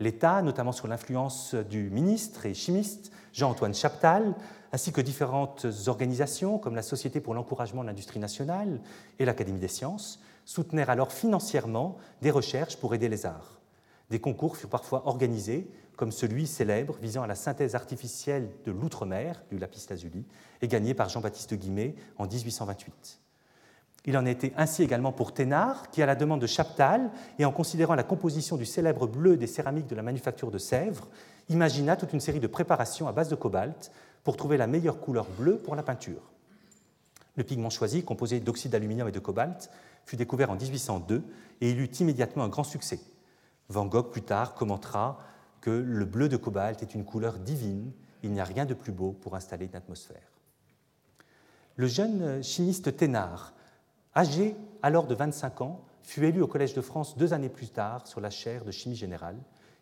[0.00, 4.34] L'État, notamment sous l'influence du ministre et chimiste Jean-Antoine Chaptal,
[4.72, 8.80] ainsi que différentes organisations comme la Société pour l'encouragement de l'industrie nationale
[9.18, 13.60] et l'Académie des sciences, soutenèrent alors financièrement des recherches pour aider les arts.
[14.10, 19.42] Des concours furent parfois organisés, comme celui célèbre visant à la synthèse artificielle de l'outre-mer,
[19.50, 20.24] du lapis lazuli,
[20.62, 23.20] et gagné par Jean-Baptiste Guimet en 1828.
[24.06, 27.44] Il en a été ainsi également pour Thénard, qui, à la demande de Chaptal, et
[27.44, 31.08] en considérant la composition du célèbre bleu des céramiques de la manufacture de Sèvres,
[31.48, 33.90] imagina toute une série de préparations à base de cobalt
[34.22, 36.30] pour trouver la meilleure couleur bleue pour la peinture.
[37.36, 39.70] Le pigment choisi, composé d'oxyde d'aluminium et de cobalt,
[40.04, 41.22] fut découvert en 1802
[41.60, 43.00] et il eut immédiatement un grand succès.
[43.68, 45.18] Van Gogh, plus tard, commentera
[45.64, 47.90] que le bleu de cobalt est une couleur divine,
[48.22, 50.30] il n'y a rien de plus beau pour installer une atmosphère.
[51.76, 53.54] Le jeune chimiste Thénard,
[54.14, 58.06] âgé alors de 25 ans, fut élu au Collège de France deux années plus tard
[58.06, 59.38] sur la chaire de chimie générale,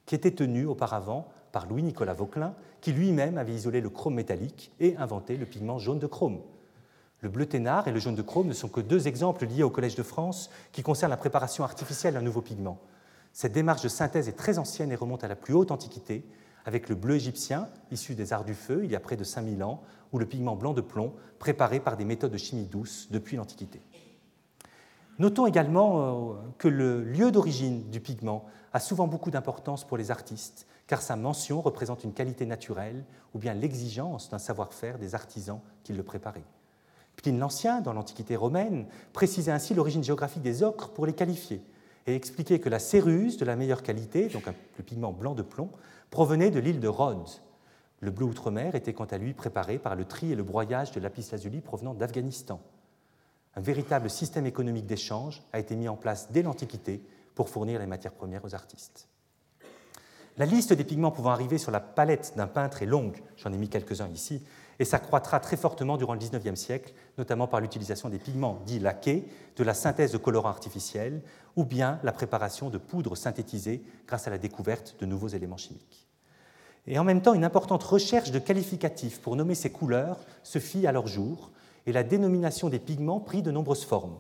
[0.07, 4.97] qui était tenue auparavant par Louis-Nicolas Vauquelin, qui lui-même avait isolé le chrome métallique et
[4.99, 6.42] inventé le pigment jaune de chrome.
[7.23, 9.71] Le bleu Thénard et le jaune de chrome ne sont que deux exemples liés au
[9.71, 12.79] Collège de France qui concernent la préparation artificielle d'un nouveau pigment.
[13.33, 16.25] Cette démarche de synthèse est très ancienne et remonte à la plus haute Antiquité,
[16.64, 19.64] avec le bleu égyptien, issu des arts du feu il y a près de 5000
[19.64, 23.37] ans, ou le pigment blanc de plomb, préparé par des méthodes de chimie douce depuis
[23.37, 23.81] l'Antiquité.
[25.18, 30.11] Notons également euh, que le lieu d'origine du pigment a souvent beaucoup d'importance pour les
[30.11, 33.04] artistes, car sa mention représente une qualité naturelle
[33.35, 36.44] ou bien l'exigence d'un savoir-faire des artisans qui le préparaient.
[37.17, 41.63] Pline l'Ancien, dans l'Antiquité romaine, précisait ainsi l'origine géographique des ocres pour les qualifier,
[42.07, 45.71] et expliquait que la céruse de la meilleure qualité, donc le pigment blanc de plomb,
[46.11, 47.40] provenait de l'île de Rhodes.
[48.00, 51.00] Le bleu outre-mer était quant à lui préparé par le tri et le broyage de
[51.00, 52.61] lapis-lazuli provenant d'Afghanistan.
[53.55, 57.03] Un véritable système économique d'échange a été mis en place dès l'Antiquité
[57.35, 59.09] pour fournir les matières premières aux artistes.
[60.39, 63.59] La liste des pigments pouvant arriver sur la palette d'un peintre est longue, j'en ai
[63.59, 64.43] mis quelques-uns ici,
[64.79, 69.27] et s'accroîtra très fortement durant le XIXe siècle, notamment par l'utilisation des pigments dits laqués,
[69.57, 71.21] de la synthèse de colorants artificiels,
[71.57, 76.09] ou bien la préparation de poudres synthétisées grâce à la découverte de nouveaux éléments chimiques.
[76.87, 80.87] Et en même temps, une importante recherche de qualificatifs pour nommer ces couleurs se fit
[80.87, 81.51] à leur jour,
[81.85, 84.19] et la dénomination des pigments prit de nombreuses formes.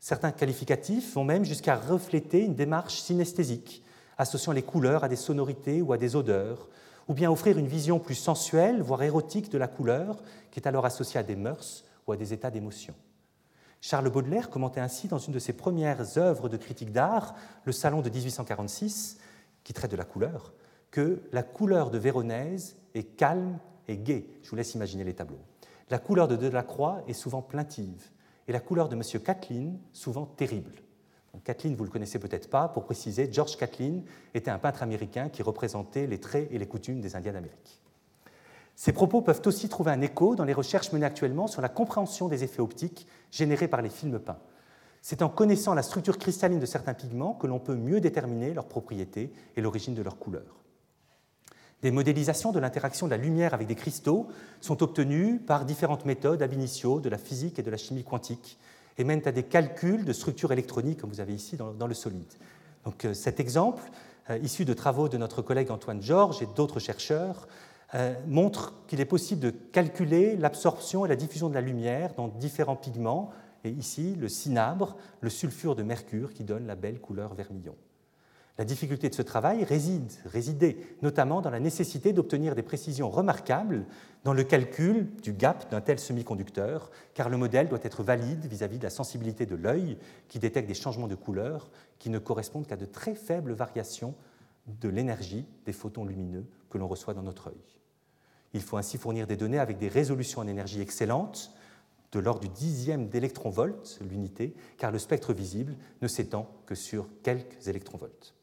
[0.00, 3.84] Certains qualificatifs vont même jusqu'à refléter une démarche synesthésique,
[4.20, 6.68] associant les couleurs à des sonorités ou à des odeurs,
[7.08, 10.84] ou bien offrir une vision plus sensuelle, voire érotique de la couleur, qui est alors
[10.84, 12.94] associée à des mœurs ou à des états d'émotion.
[13.80, 18.02] Charles Baudelaire commentait ainsi dans une de ses premières œuvres de critique d'art, Le Salon
[18.02, 19.18] de 1846,
[19.64, 20.52] qui traite de la couleur,
[20.90, 23.58] que la couleur de Véronèse est calme
[23.88, 24.26] et gaie.
[24.42, 25.40] Je vous laisse imaginer les tableaux.
[25.88, 28.10] La couleur de Delacroix est souvent plaintive,
[28.46, 29.02] et la couleur de M.
[29.24, 30.72] Catlin souvent terrible.
[31.44, 34.00] Kathleen, vous ne le connaissez peut-être pas, pour préciser, George Catlin
[34.34, 37.80] était un peintre américain qui représentait les traits et les coutumes des Indiens d'Amérique.
[38.74, 42.28] Ces propos peuvent aussi trouver un écho dans les recherches menées actuellement sur la compréhension
[42.28, 44.38] des effets optiques générés par les films peints.
[45.02, 48.68] C'est en connaissant la structure cristalline de certains pigments que l'on peut mieux déterminer leurs
[48.68, 50.60] propriétés et l'origine de leur couleur.
[51.82, 54.28] Des modélisations de l'interaction de la lumière avec des cristaux
[54.60, 58.58] sont obtenues par différentes méthodes ab initio de la physique et de la chimie quantique,
[59.00, 62.32] et mènent à des calculs de structure électronique, comme vous avez ici dans, le solide.
[62.84, 63.82] Donc, euh, cet exemple,
[64.28, 67.48] euh, issu de travaux de notre collègue Antoine Georges et d'autres chercheurs,
[67.94, 72.28] euh, montre qu'il est possible de calculer l'absorption et la diffusion de la lumière dans
[72.28, 73.30] différents pigments,
[73.64, 77.74] et ici le cinabre, le sulfure de mercure qui donne la belle couleur vermillon.
[78.60, 83.86] La difficulté de ce travail réside, résidait notamment dans la nécessité d'obtenir des précisions remarquables
[84.22, 88.76] dans le calcul du gap d'un tel semi-conducteur, car le modèle doit être valide vis-à-vis
[88.76, 89.96] de la sensibilité de l'œil
[90.28, 94.14] qui détecte des changements de couleur qui ne correspondent qu'à de très faibles variations
[94.66, 97.80] de l'énergie des photons lumineux que l'on reçoit dans notre œil.
[98.52, 101.50] Il faut ainsi fournir des données avec des résolutions en énergie excellentes,
[102.12, 107.66] de l'ordre du dixième d'électronvolt l'unité, car le spectre visible ne s'étend que sur quelques
[107.66, 108.34] électronvolts.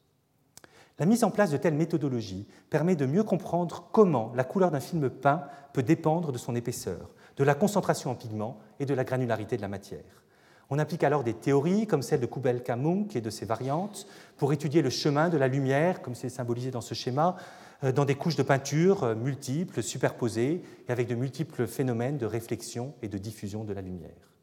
[1.00, 4.80] La mise en place de telles méthodologies permet de mieux comprendre comment la couleur d'un
[4.80, 5.44] film peint
[5.74, 9.62] peut dépendre de son épaisseur, de la concentration en pigments et de la granularité de
[9.62, 10.24] la matière.
[10.70, 14.82] On applique alors des théories comme celle de Kubelka-Munk et de ses variantes pour étudier
[14.82, 17.38] le chemin de la lumière, comme c'est symbolisé dans ce schéma,
[17.84, 22.26] euh, dans des couches de peinture euh, multiples, superposées, et avec de multiples phénomènes de
[22.26, 24.34] réflexion et de diffusion de la lumière.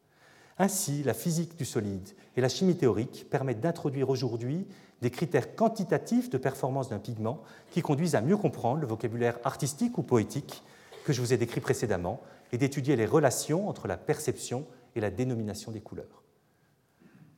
[0.56, 4.66] Ainsi, la physique du solide et la chimie théorique permettent d'introduire aujourd'hui
[5.02, 9.98] des critères quantitatifs de performance d'un pigment qui conduisent à mieux comprendre le vocabulaire artistique
[9.98, 10.62] ou poétique
[11.04, 12.20] que je vous ai décrit précédemment
[12.52, 16.22] et d'étudier les relations entre la perception et la dénomination des couleurs.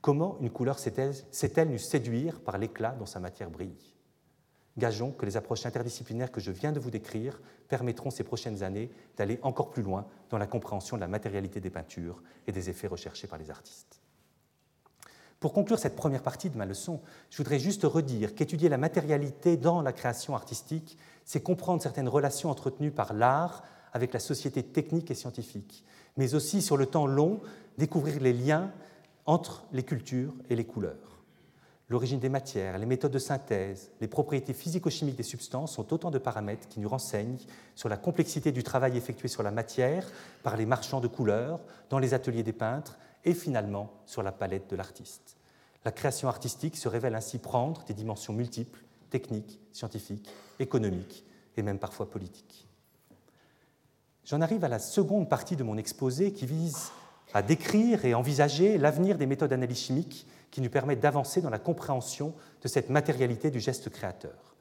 [0.00, 3.94] Comment une couleur sait-elle nous séduire par l'éclat dont sa matière brille?
[4.78, 8.90] Gageons que les approches interdisciplinaires que je viens de vous décrire permettront ces prochaines années
[9.16, 12.86] d'aller encore plus loin dans la compréhension de la matérialité des peintures et des effets
[12.86, 13.95] recherchés par les artistes.
[15.46, 16.98] Pour conclure cette première partie de ma leçon,
[17.30, 22.50] je voudrais juste redire qu'étudier la matérialité dans la création artistique, c'est comprendre certaines relations
[22.50, 25.84] entretenues par l'art avec la société technique et scientifique,
[26.16, 27.38] mais aussi sur le temps long,
[27.78, 28.72] découvrir les liens
[29.24, 31.22] entre les cultures et les couleurs.
[31.90, 36.18] L'origine des matières, les méthodes de synthèse, les propriétés physico-chimiques des substances sont autant de
[36.18, 37.38] paramètres qui nous renseignent
[37.76, 40.10] sur la complexité du travail effectué sur la matière
[40.42, 44.68] par les marchands de couleurs, dans les ateliers des peintres et finalement sur la palette
[44.68, 45.35] de l'artiste.
[45.86, 50.28] La création artistique se révèle ainsi prendre des dimensions multiples, techniques, scientifiques,
[50.58, 51.24] économiques
[51.56, 52.66] et même parfois politiques.
[54.24, 56.90] J'en arrive à la seconde partie de mon exposé qui vise
[57.34, 61.60] à décrire et envisager l'avenir des méthodes d'analyse chimique qui nous permettent d'avancer dans la
[61.60, 64.56] compréhension de cette matérialité du geste créateur.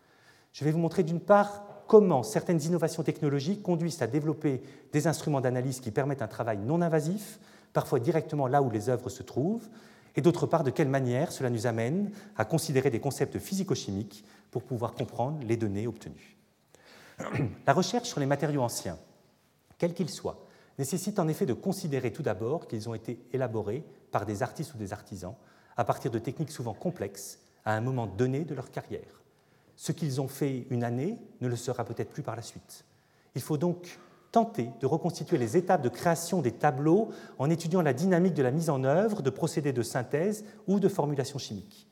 [0.53, 4.61] Je vais vous montrer d'une part comment certaines innovations technologiques conduisent à développer
[4.93, 7.39] des instruments d'analyse qui permettent un travail non invasif,
[7.73, 9.67] parfois directement là où les œuvres se trouvent,
[10.15, 14.63] et d'autre part de quelle manière cela nous amène à considérer des concepts physico-chimiques pour
[14.63, 16.37] pouvoir comprendre les données obtenues.
[17.65, 18.97] La recherche sur les matériaux anciens,
[19.77, 20.45] quels qu'ils soient,
[20.77, 24.77] nécessite en effet de considérer tout d'abord qu'ils ont été élaborés par des artistes ou
[24.77, 25.35] des artisans
[25.77, 29.23] à partir de techniques souvent complexes à un moment donné de leur carrière.
[29.75, 32.85] Ce qu'ils ont fait une année ne le sera peut-être plus par la suite.
[33.35, 33.99] Il faut donc
[34.35, 37.07] tenter de reconstituer les étapes de création des tableaux
[37.39, 40.89] en étudiant la dynamique de la mise en œuvre de procédés de synthèse ou de
[40.89, 41.87] formulation chimique.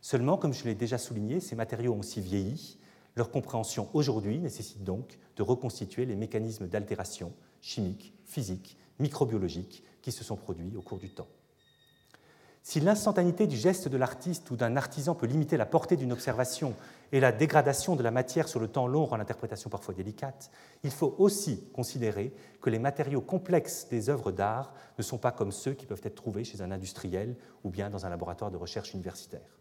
[0.00, 2.80] Seulement, comme je l'ai déjà souligné, ces matériaux ont aussi vieilli.
[3.14, 10.24] Leur compréhension aujourd'hui nécessite donc de reconstituer les mécanismes d'altération chimique, physique, microbiologique qui se
[10.24, 11.28] sont produits au cours du temps.
[12.64, 16.74] Si l'instantanéité du geste de l'artiste ou d'un artisan peut limiter la portée d'une observation
[17.14, 20.50] et la dégradation de la matière sur le temps long rend l'interprétation parfois délicate,
[20.82, 25.52] il faut aussi considérer que les matériaux complexes des œuvres d'art ne sont pas comme
[25.52, 28.94] ceux qui peuvent être trouvés chez un industriel ou bien dans un laboratoire de recherche
[28.94, 29.60] universitaire.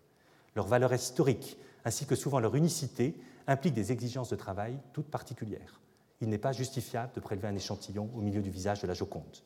[0.55, 3.13] Leur valeur historique, ainsi que souvent leur unicité,
[3.45, 5.79] impliquent des exigences de travail toutes particulières.
[6.21, 9.43] Il n'est pas justifiable de prélever un échantillon au milieu du visage de la Joconde.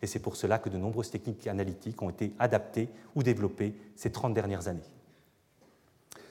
[0.00, 4.10] Et c'est pour cela que de nombreuses techniques analytiques ont été adaptées ou développées ces
[4.10, 4.80] 30 dernières années.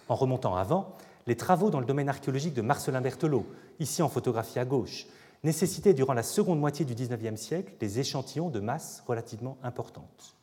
[0.08, 0.98] En remontant avant,
[1.30, 3.46] les travaux dans le domaine archéologique de Marcelin Berthelot,
[3.80, 5.06] ici en photographie à gauche,
[5.44, 10.36] nécessitaient durant la seconde moitié du XIXe siècle des échantillons de masse relativement importantes.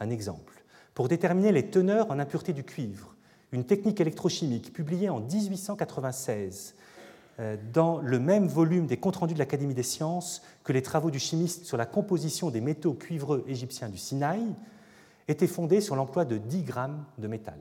[0.00, 0.64] Un exemple.
[0.94, 3.14] Pour déterminer les teneurs en impureté du cuivre,
[3.52, 6.76] une technique électrochimique publiée en 1896
[7.38, 11.10] euh, dans le même volume des comptes rendus de l'Académie des sciences que les travaux
[11.10, 14.42] du chimiste sur la composition des métaux cuivreux égyptiens du Sinaï,
[15.28, 17.58] était fondée sur l'emploi de 10 grammes de métal.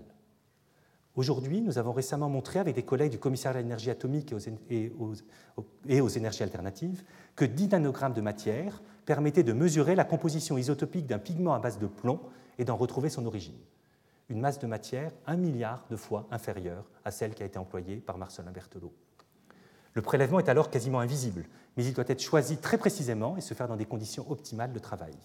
[1.15, 4.33] Aujourd'hui, nous avons récemment montré avec des collègues du commissariat à l'énergie atomique
[4.69, 7.03] et aux, énergies alternatives
[7.35, 11.79] que 10 nanogrammes de matière permettaient de mesurer la composition isotopique d'un pigment à base
[11.79, 12.21] de plomb
[12.57, 13.57] et d'en retrouver son origine.
[14.29, 17.97] Une masse de matière un milliard de fois inférieure à celle qui a été employée
[17.97, 18.93] par Marcelin Berthelot.
[19.93, 21.45] Le prélèvement est alors quasiment invisible,
[21.75, 24.79] mais il doit être choisi très précisément et se faire dans des conditions optimales de
[24.79, 25.15] travail.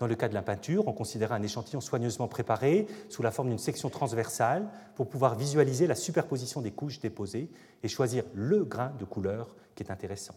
[0.00, 3.50] Dans le cas de la peinture, on considéra un échantillon soigneusement préparé sous la forme
[3.50, 7.50] d'une section transversale pour pouvoir visualiser la superposition des couches déposées
[7.82, 10.34] et choisir le grain de couleur qui est intéressant.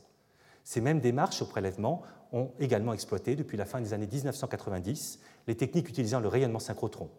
[0.66, 2.02] Ces mêmes démarches au prélèvement
[2.34, 7.10] ont également exploité depuis la fin des années 1990 les techniques utilisant le rayonnement synchrotron.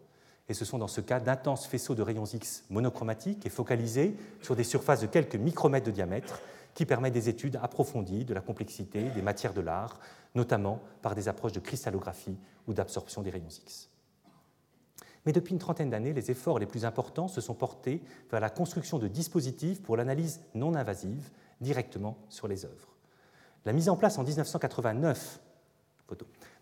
[0.47, 4.55] Et ce sont dans ce cas d'intenses faisceaux de rayons X monochromatiques et focalisés sur
[4.55, 6.39] des surfaces de quelques micromètres de diamètre
[6.75, 9.99] qui permettent des études approfondies de la complexité des matières de l'art,
[10.35, 13.89] notamment par des approches de cristallographie ou d'absorption des rayons X.
[15.25, 18.49] Mais depuis une trentaine d'années, les efforts les plus importants se sont portés vers la
[18.49, 22.95] construction de dispositifs pour l'analyse non invasive directement sur les œuvres.
[23.65, 25.39] La mise en place en 1989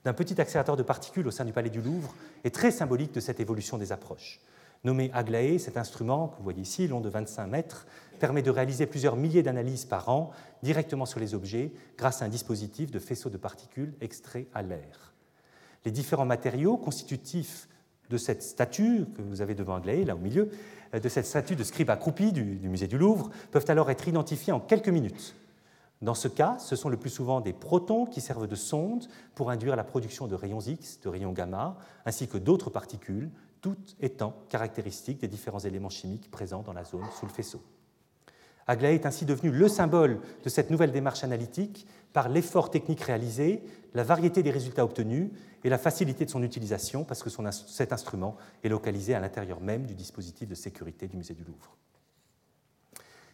[0.06, 2.14] d'un petit accélérateur de particules au sein du Palais du Louvre
[2.46, 4.40] est très symbolique de cette évolution des approches.
[4.84, 7.86] Nommé Aglaé, cet instrument que vous voyez ici, long de 25 mètres,
[8.24, 12.30] permet de réaliser plusieurs milliers d'analyses par an directement sur les objets grâce à un
[12.30, 15.12] dispositif de faisceau de particules extrait à l'air.
[15.84, 17.68] Les différents matériaux constitutifs
[18.10, 20.50] de cette statue que vous avez devant Aglaé, là au milieu,
[20.94, 24.08] euh, de cette statue de scribe accroupi du, du musée du Louvre, peuvent alors être
[24.08, 25.36] identifiés en quelques minutes.
[26.02, 29.06] Dans ce cas, ce sont le plus souvent des protons qui servent de sonde
[29.36, 33.98] pour induire la production de rayons X, de rayons gamma, ainsi que d'autres particules toutes
[34.00, 37.62] étant caractéristiques des différents éléments chimiques présents dans la zone sous le faisceau.
[38.68, 43.62] Aglaé est ainsi devenu le symbole de cette nouvelle démarche analytique par l'effort technique réalisé,
[43.94, 45.30] la variété des résultats obtenus
[45.64, 47.30] et la facilité de son utilisation parce que
[47.68, 51.76] cet instrument est localisé à l'intérieur même du dispositif de sécurité du musée du Louvre.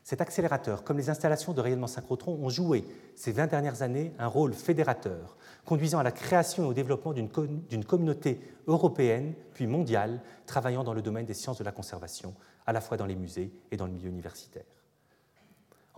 [0.03, 2.83] Cet accélérateur, comme les installations de rayonnement synchrotron, ont joué
[3.15, 7.85] ces 20 dernières années un rôle fédérateur, conduisant à la création et au développement d'une
[7.85, 12.33] communauté européenne puis mondiale travaillant dans le domaine des sciences de la conservation,
[12.65, 14.63] à la fois dans les musées et dans le milieu universitaire.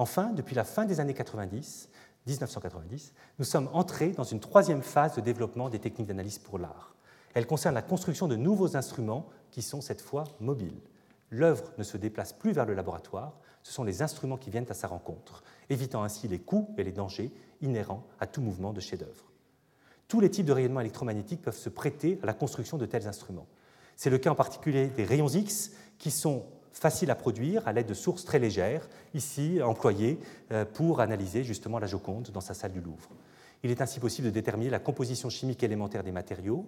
[0.02, 1.88] Enfin, depuis la fin des années 90,
[2.26, 6.95] 1990, nous sommes entrés dans une troisième phase de développement des techniques d'analyse pour l'art.
[7.36, 10.82] Elle concerne la construction de nouveaux instruments qui sont cette fois mobiles.
[11.30, 14.74] L'œuvre ne se déplace plus vers le laboratoire, ce sont les instruments qui viennent à
[14.74, 17.32] sa rencontre, évitant ainsi les coûts et les dangers
[17.62, 19.32] inhérents à tout mouvement de chef-d'œuvre.
[20.08, 23.45] Tous les types de rayonnements électromagnétiques peuvent se prêter à la construction de tels instruments.
[23.97, 27.88] C'est le cas en particulier des rayons X, qui sont faciles à produire à l'aide
[27.88, 30.20] de sources très légères, ici employées
[30.52, 33.10] euh, pour analyser justement la Joconde dans sa salle du Louvre.
[33.64, 36.66] Il est ainsi possible de déterminer la composition chimique élémentaire des matériaux,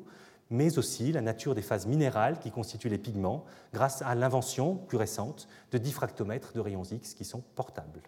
[0.49, 4.97] mais aussi la nature des phases minérales qui constituent les pigments, grâce à l'invention plus
[4.97, 8.01] récente de diffractomètres de rayons X qui sont portables.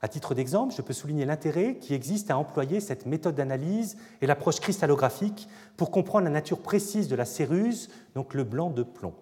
[0.00, 4.26] À titre d'exemple, je peux souligner l'intérêt qui existe à employer cette méthode d'analyse et
[4.26, 9.14] l'approche cristallographique pour comprendre la nature précise de la céruse, donc le blanc de plomb.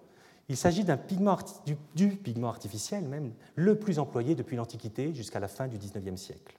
[0.49, 5.39] Il s'agit d'un pigment du, du, pigment artificiel même le plus employé depuis l'Antiquité jusqu'à
[5.39, 6.57] la fin du XIXe siècle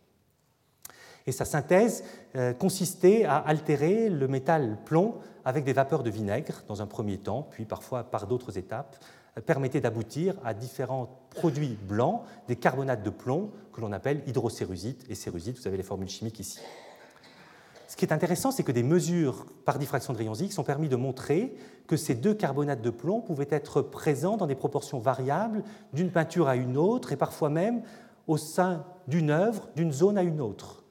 [1.28, 2.04] et sa synthèse
[2.36, 7.18] euh, consistait à altérer le métal plomb avec des vapeurs de vinaigre dans un premier
[7.18, 8.96] temps, puis parfois par d'autres étapes,
[9.36, 15.04] euh, permettait d'aboutir à différents produits blancs, des carbonates de plomb que l'on appelle hydrocérusite
[15.10, 15.58] et cérusite.
[15.58, 16.60] Vous avez les formules chimiques ici.
[17.98, 20.88] Ce qui est intéressant, c'est que des mesures par diffraction de rayons X ont permis
[20.88, 21.56] de montrer
[21.88, 26.46] que ces deux carbonates de plomb pouvaient être présents dans des proportions variables d'une peinture
[26.46, 27.82] à une autre et parfois même
[28.28, 30.84] au sein d'une œuvre, d'une zone à une autre.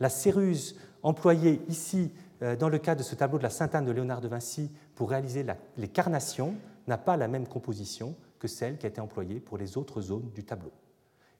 [0.00, 2.10] La céruse employée ici
[2.42, 5.10] euh, dans le cas de ce tableau de la Sainte-Anne de Léonard de Vinci pour
[5.10, 5.46] réaliser
[5.76, 6.56] les carnations
[6.88, 10.28] n'a pas la même composition que celle qui a été employée pour les autres zones
[10.34, 10.72] du tableau.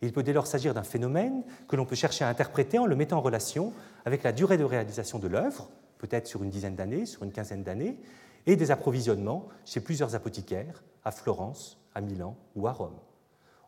[0.03, 2.97] Il peut dès lors s'agir d'un phénomène que l'on peut chercher à interpréter en le
[2.97, 3.73] mettant en relation
[4.05, 7.65] avec la durée de réalisation de l'œuvre, peut-être sur une dizaine d'années, sur une quinzaine
[7.65, 7.99] d'années,
[8.47, 12.97] et des approvisionnements chez plusieurs apothicaires à Florence, à Milan ou à Rome.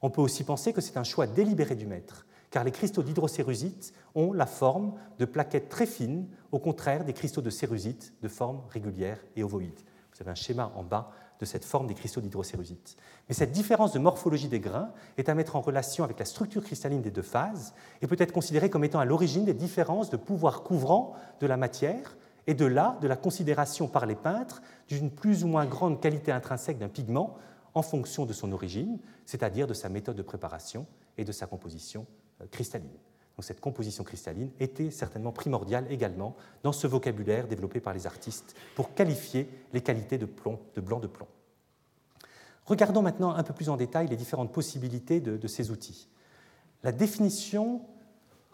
[0.03, 3.93] On peut aussi penser que c'est un choix délibéré du maître, car les cristaux d'hydrocérusite
[4.15, 8.63] ont la forme de plaquettes très fines, au contraire des cristaux de cérusite de forme
[8.71, 9.79] régulière et ovoïde.
[10.13, 12.97] Vous avez un schéma en bas de cette forme des cristaux d'hydrocérusite.
[13.29, 16.63] Mais cette différence de morphologie des grains est à mettre en relation avec la structure
[16.63, 20.17] cristalline des deux phases et peut être considérée comme étant à l'origine des différences de
[20.17, 22.17] pouvoir couvrant de la matière
[22.47, 26.31] et de là de la considération par les peintres d'une plus ou moins grande qualité
[26.33, 27.37] intrinsèque d'un pigment
[27.75, 30.87] en fonction de son origine, c'est-à-dire de sa méthode de préparation
[31.17, 32.07] et de sa composition
[32.41, 32.91] euh, cristalline.
[33.41, 38.55] Donc cette composition cristalline était certainement primordiale également dans ce vocabulaire développé par les artistes
[38.75, 41.27] pour qualifier les qualités de, blanc de plomb.
[42.67, 46.07] Regardons maintenant un peu plus en détail les différentes possibilités de, ces outils.
[46.83, 47.81] La définition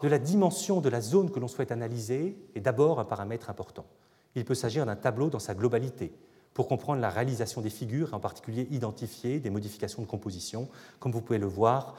[0.01, 3.85] de la dimension de la zone que l'on souhaite analyser est d'abord un paramètre important.
[4.35, 6.13] Il peut s'agir d'un tableau dans sa globalité,
[6.53, 10.69] pour comprendre la réalisation des figures, en particulier identifier des modifications de composition,
[11.01, 11.97] comme vous pouvez le voir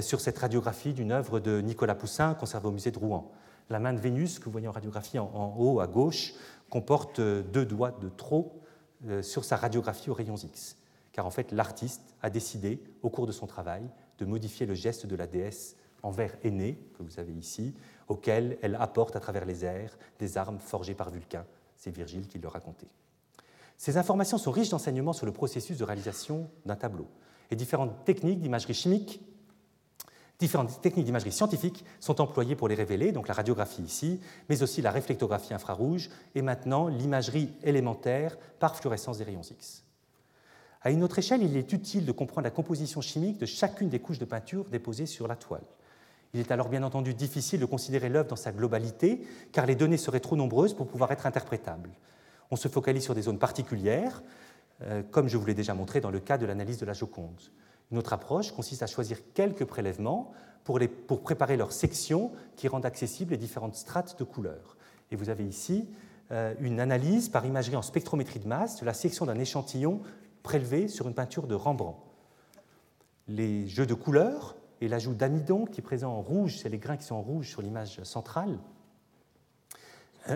[0.00, 3.30] sur cette radiographie d'une œuvre de Nicolas Poussin conservée au musée de Rouen.
[3.70, 6.32] La main de Vénus, que vous voyez en radiographie en, haut à gauche,
[6.70, 8.62] comporte euh, deux doigts de trop
[9.06, 10.76] euh, sur sa radiographie aux rayons X,
[11.12, 13.82] car en fait l'artiste a décidé, au cours de son travail,
[14.18, 17.74] de modifier le geste de la déesse en verre aîné, que vous avez ici,
[18.08, 21.44] auquel elle apporte à travers les airs des armes forgées par Vulcain.
[21.76, 22.88] C'est Virgile qui le racontait.
[23.76, 27.06] Ces informations sont riches d'enseignements sur le processus de réalisation d'un tableau
[27.50, 29.20] et différentes techniques d'imagerie chimique
[30.38, 34.80] Différentes techniques d'imagerie scientifique sont employées pour les révéler, donc la radiographie ici, mais aussi
[34.82, 39.82] la réflectographie infrarouge et maintenant l'imagerie élémentaire par fluorescence des rayons X.
[40.82, 43.98] À une autre échelle, il est utile de comprendre la composition chimique de chacune des
[43.98, 45.64] couches de peinture déposées sur la toile.
[46.34, 49.96] Il est alors bien entendu difficile de considérer l'œuvre dans sa globalité, car les données
[49.96, 51.90] seraient trop nombreuses pour pouvoir être interprétables.
[52.52, 54.22] On se focalise sur des zones particulières,
[54.82, 57.40] euh, comme je vous l'ai déjà montré dans le cas de l'analyse de la Joconde.
[57.90, 60.32] Une autre approche consiste à choisir quelques prélèvements
[60.64, 64.76] pour, préparer leur section qui rendent accessibles les différentes strates de couleurs.
[65.10, 65.88] Et vous avez ici
[66.30, 70.02] euh, une analyse par imagerie en spectrométrie de masse de la section d'un échantillon
[70.42, 71.98] prélevé sur une peinture de Rembrandt.
[73.28, 76.98] Les jeux de couleurs et l'ajout d'amidon qui est présent en rouge, c'est les grains
[76.98, 78.58] qui sont en rouge sur l'image centrale,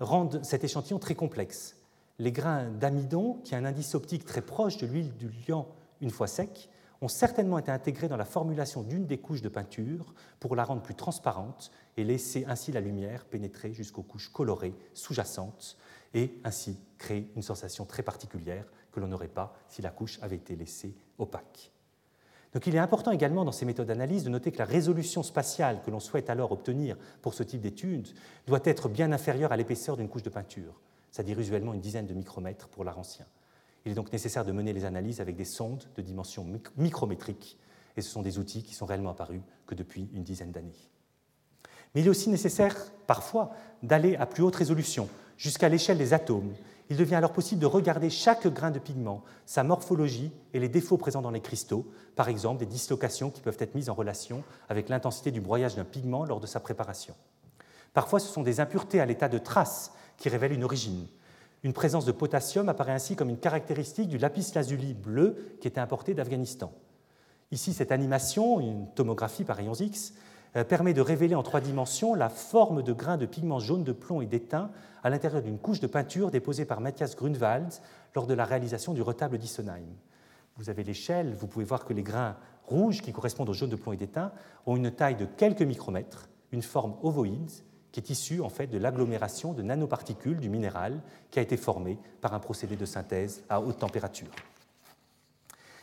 [0.00, 1.76] rendent cet échantillon très complexe.
[2.18, 5.68] Les grains d'amidon, qui a un indice optique très proche de l'huile du liant
[6.00, 6.68] une fois sec,
[7.02, 10.82] ont certainement été intégrés dans la formulation d'une des couches de peinture pour la rendre
[10.82, 15.76] plus transparente et laisser ainsi la lumière pénétrer jusqu'aux couches colorées sous-jacentes
[16.14, 20.36] et ainsi créer une sensation très particulière que l'on n'aurait pas si la couche avait
[20.36, 21.72] été laissée opaque.
[22.54, 25.82] Donc il est important également dans ces méthodes d'analyse de noter que la résolution spatiale
[25.84, 28.08] que l'on souhaite alors obtenir pour ce type d'étude
[28.46, 30.80] doit être bien inférieure à l'épaisseur d'une couche de peinture,
[31.10, 33.26] c'est-à-dire usuellement une dizaine de micromètres pour l'art ancien.
[33.84, 37.58] Il est donc nécessaire de mener les analyses avec des sondes de dimension micrométrique,
[37.96, 40.90] et ce sont des outils qui sont réellement apparus que depuis une dizaine d'années.
[41.94, 42.76] Mais il est aussi nécessaire,
[43.06, 43.52] parfois,
[43.82, 46.52] d'aller à plus haute résolution, jusqu'à l'échelle des atomes.
[46.88, 50.98] Il devient alors possible de regarder chaque grain de pigment, sa morphologie et les défauts
[50.98, 54.88] présents dans les cristaux, par exemple des dislocations qui peuvent être mises en relation avec
[54.88, 57.14] l'intensité du broyage d'un pigment lors de sa préparation.
[57.94, 61.06] Parfois, ce sont des impuretés à l'état de traces qui révèlent une origine,
[61.62, 65.80] une présence de potassium apparaît ainsi comme une caractéristique du lapis lazuli bleu qui était
[65.80, 66.72] importé d'Afghanistan.
[67.52, 70.14] Ici, cette animation, une tomographie par rayons X,
[70.56, 73.92] euh, permet de révéler en trois dimensions la forme de grains de pigments jaunes de
[73.92, 74.70] plomb et d'étain
[75.02, 77.72] à l'intérieur d'une couche de peinture déposée par Matthias Grunwald
[78.14, 79.86] lors de la réalisation du retable d'Issenheim.
[80.56, 83.76] Vous avez l'échelle, vous pouvez voir que les grains rouges qui correspondent aux jaunes de
[83.76, 84.32] plomb et d'étain
[84.66, 87.50] ont une taille de quelques micromètres, une forme ovoïde
[87.92, 91.98] qui est issu en fait de l'agglomération de nanoparticules du minéral qui a été formé
[92.20, 94.30] par un procédé de synthèse à haute température.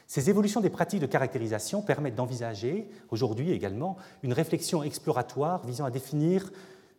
[0.08, 5.92] Ces évolutions des pratiques de caractérisation permettent d'envisager aujourd'hui également une réflexion exploratoire visant à
[5.92, 6.52] définir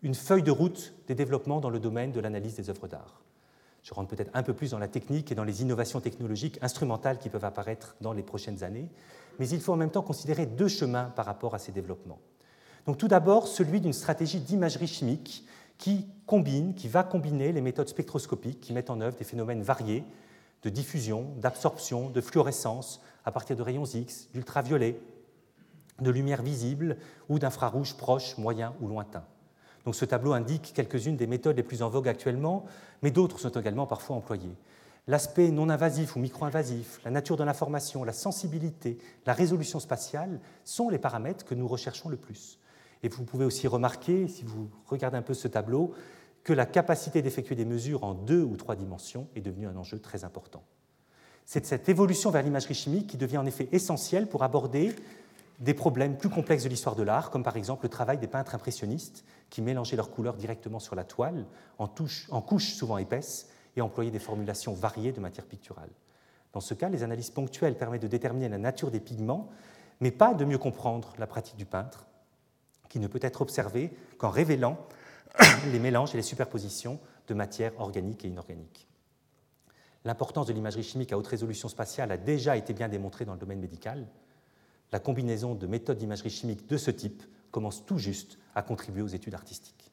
[0.02, 3.20] une feuille de route des développements dans le domaine de l'analyse des œuvres d'art.
[3.82, 7.18] Je rentre peut-être un peu plus dans la technique et dans les innovations technologiques instrumentales
[7.18, 8.88] qui peuvent apparaître dans les prochaines années,
[9.40, 12.20] mais il faut en même temps considérer deux chemins par rapport à ces développements.
[12.86, 15.44] Donc tout d'abord, celui d'une stratégie d'imagerie chimique
[15.78, 20.04] qui combine, qui va combiner les méthodes spectroscopiques qui mettent en œuvre des phénomènes variés
[20.62, 25.00] de diffusion, d'absorption, de fluorescence à partir de rayons X, d'ultraviolet,
[26.00, 26.96] de lumière visible
[27.28, 29.24] ou d'infrarouge proche, moyen ou lointain.
[29.84, 32.64] Donc ce tableau indique quelques-unes des méthodes les plus en vogue actuellement,
[33.02, 34.54] mais d'autres sont également parfois employées.
[35.06, 40.90] L'aspect non invasif ou micro-invasif, la nature de l'information, la sensibilité, la résolution spatiale sont
[40.90, 42.58] les paramètres que nous recherchons le plus.
[43.02, 45.94] Et vous pouvez aussi remarquer, si vous regardez un peu ce tableau,
[46.42, 49.98] que la capacité d'effectuer des mesures en deux ou trois dimensions est devenue un enjeu
[49.98, 50.62] très important.
[51.44, 54.94] C'est cette évolution vers l'imagerie chimique qui devient en effet essentielle pour aborder
[55.58, 58.54] des problèmes plus complexes de l'histoire de l'art, comme par exemple le travail des peintres
[58.54, 61.44] impressionnistes qui mélangeaient leurs couleurs directement sur la toile,
[61.78, 65.90] en, couches souvent épaisses, et employaient des formulations variées de matière picturale.
[66.52, 69.48] Dans ce cas, les analyses ponctuelles permettent de déterminer la nature des pigments,
[70.00, 72.06] mais pas de mieux comprendre la pratique du peintre,
[72.90, 74.76] qui ne peut être observée qu'en révélant
[75.72, 78.86] les mélanges et les superpositions de matières organiques et inorganiques.
[80.04, 83.38] L'importance de l'imagerie chimique à haute résolution spatiale a déjà été bien démontrée dans le
[83.38, 84.06] domaine médical.
[84.92, 89.08] La combinaison de méthodes d'imagerie chimique de ce type commence tout juste à contribuer aux
[89.08, 89.92] études artistiques.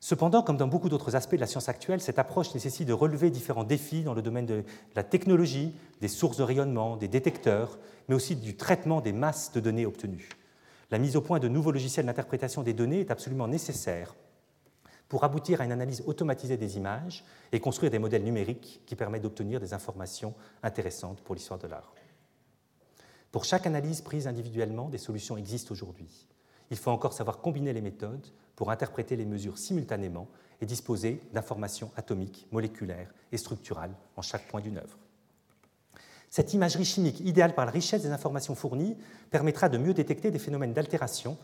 [0.00, 3.30] Cependant, comme dans beaucoup d'autres aspects de la science actuelle, cette approche nécessite de relever
[3.30, 4.64] différents défis dans le domaine de
[4.96, 9.60] la technologie, des sources de rayonnement, des détecteurs, mais aussi du traitement des masses de
[9.60, 10.28] données obtenues.
[10.92, 14.14] La mise au point de nouveaux logiciels d'interprétation des données est absolument nécessaire
[15.08, 19.22] pour aboutir à une analyse automatisée des images et construire des modèles numériques qui permettent
[19.22, 21.94] d'obtenir des informations intéressantes pour l'histoire de l'art.
[23.30, 26.28] Pour chaque analyse prise individuellement, des solutions existent aujourd'hui.
[26.70, 30.28] Il faut encore savoir combiner les méthodes pour interpréter les mesures simultanément
[30.60, 34.98] et disposer d'informations atomiques, moléculaires et structurales en chaque point d'une œuvre.
[36.32, 38.96] Cette imagerie chimique, idéale par la richesse des informations fournies,
[39.30, 41.36] permettra de mieux détecter des phénomènes d'altération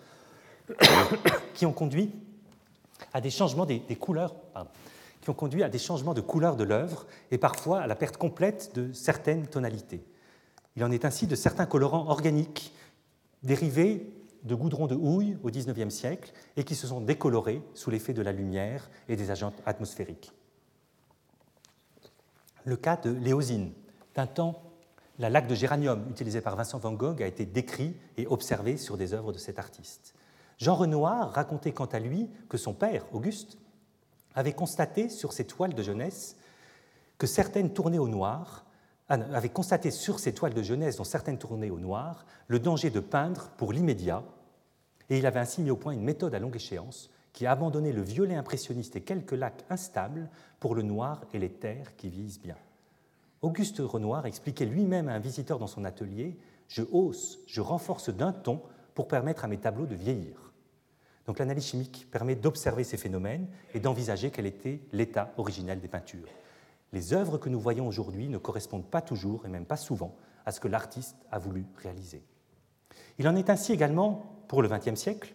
[1.55, 2.11] qui ont conduit
[3.13, 4.35] à des changements des, couleurs,
[5.27, 10.03] de couleur de l'œuvre et parfois à la perte complète de certaines tonalités.
[10.75, 12.73] Il en est ainsi de certains colorants organiques
[13.43, 14.11] dérivés
[14.45, 18.23] de goudron de houille au XIXe siècle et qui se sont décolorés sous l'effet de
[18.23, 20.33] la lumière et des agents atmosphériques.
[22.65, 23.73] Le cas de l'éosine,
[24.15, 24.63] d'un temps
[25.19, 28.97] la laque de géranium utilisée par Vincent van Gogh a été décrit et observé sur
[28.97, 30.15] des œuvres de cet artiste.
[30.59, 33.59] Jean Renoir racontait quant à lui que son père, Auguste,
[34.35, 36.37] avait constaté sur ses toiles de jeunesse
[37.19, 38.65] que certaines tournées au noir,
[39.09, 42.91] ah avait constaté sur ses toiles de jeunesse, dont certaines tournées au noir, le danger
[42.91, 44.23] de peindre pour l'immédiat,
[45.11, 47.93] et il avait ainsi mis au point une méthode à longue échéance qui a abandonné
[47.93, 50.29] le violet impressionniste et quelques lacs instables
[50.61, 52.57] pour le noir et les terres qui vieillissent bien.
[53.41, 56.37] Auguste Renoir expliquait lui-même à un visiteur dans son atelier
[56.67, 58.61] Je hausse, je renforce d'un ton
[58.95, 60.53] pour permettre à mes tableaux de vieillir.
[61.27, 66.29] Donc l'analyse chimique permet d'observer ces phénomènes et d'envisager quel était l'état originel des peintures.
[66.93, 70.17] Les œuvres que nous voyons aujourd'hui ne correspondent pas toujours, et même pas souvent,
[70.47, 72.23] à ce que l'artiste a voulu réaliser.
[73.19, 75.35] Il en est ainsi également, pour le XXe siècle,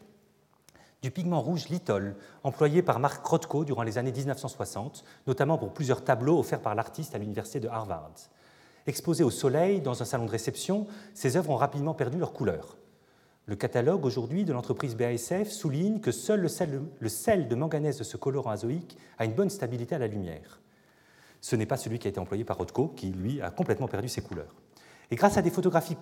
[1.03, 6.01] du pigment rouge litol, employé par Mark Rothko durant les années 1960, notamment pour plusieurs
[6.01, 8.13] tableaux offerts par l'artiste à l'université de Harvard.
[8.87, 12.77] Exposés au soleil dans un salon de réception, ces œuvres ont rapidement perdu leur couleur.
[13.47, 18.15] Le catalogue aujourd'hui de l'entreprise BASF souligne que seul le sel, de manganèse de ce
[18.15, 20.61] colorant azoïque a une bonne stabilité à la lumière.
[21.41, 24.07] Ce n'est pas celui qui a été employé par Rothko, qui lui a complètement perdu
[24.07, 24.55] ses couleurs.
[25.11, 25.97] Et grâce à des photographies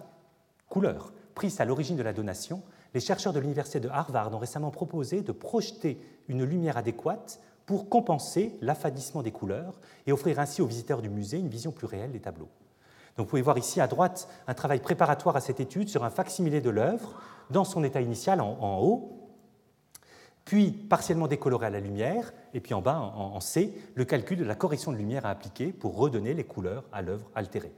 [0.69, 2.61] couleurs prises à l'origine de la donation,
[2.93, 7.89] les chercheurs de l'université de Harvard ont récemment proposé de projeter une lumière adéquate pour
[7.89, 12.11] compenser l'affadissement des couleurs et offrir ainsi aux visiteurs du musée une vision plus réelle
[12.11, 12.49] des tableaux.
[13.17, 16.09] Donc vous pouvez voir ici à droite un travail préparatoire à cette étude sur un
[16.09, 19.17] facsimilé de l'œuvre dans son état initial en, haut,
[20.45, 24.43] puis partiellement décoloré à la lumière, et puis en bas en, C, le calcul de
[24.43, 27.73] la correction de lumière à appliquer pour redonner les couleurs à l'œuvre altérée.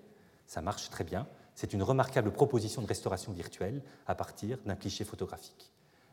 [0.46, 1.28] Ça marche très bien.
[1.56, 5.72] C'est une remarquable proposition de restauration virtuelle à partir d'un cliché photographique.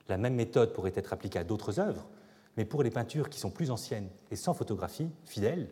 [0.08, 2.06] La même méthode pourrait être appliquée à d'autres œuvres,
[2.56, 5.68] mais pour les peintures qui sont plus anciennes et sans photographie fidèle,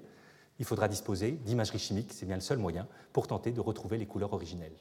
[0.59, 4.07] il faudra disposer d'imagerie chimique, c'est bien le seul moyen, pour tenter de retrouver les
[4.07, 4.77] couleurs originelles.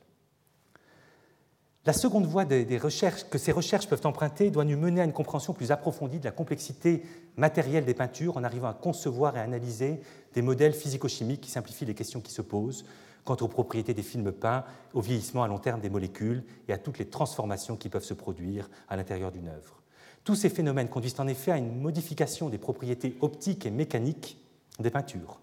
[1.86, 5.14] La seconde voie des, recherches, que ces recherches peuvent emprunter doit nous mener à une
[5.14, 7.04] compréhension plus approfondie de la complexité
[7.38, 10.02] matérielle des peintures en arrivant à concevoir et analyser
[10.34, 12.84] des modèles physico-chimiques qui simplifient les questions qui se posent
[13.28, 14.64] quant aux propriétés des films peints,
[14.94, 18.14] au vieillissement à long terme des molécules et à toutes les transformations qui peuvent se
[18.14, 19.82] produire à l'intérieur d'une œuvre.
[20.24, 24.38] Tous ces phénomènes conduisent en effet à une modification des propriétés optiques et mécaniques
[24.80, 25.42] des peintures.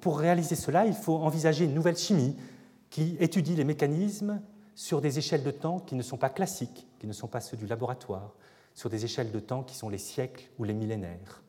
[0.00, 2.36] Pour réaliser cela, il faut envisager une nouvelle chimie
[2.90, 4.40] qui étudie les mécanismes
[4.76, 7.56] sur des échelles de temps qui ne sont pas classiques, qui ne sont pas ceux
[7.56, 8.34] du laboratoire,
[8.72, 11.42] sur des échelles de temps qui sont les siècles ou les millénaires.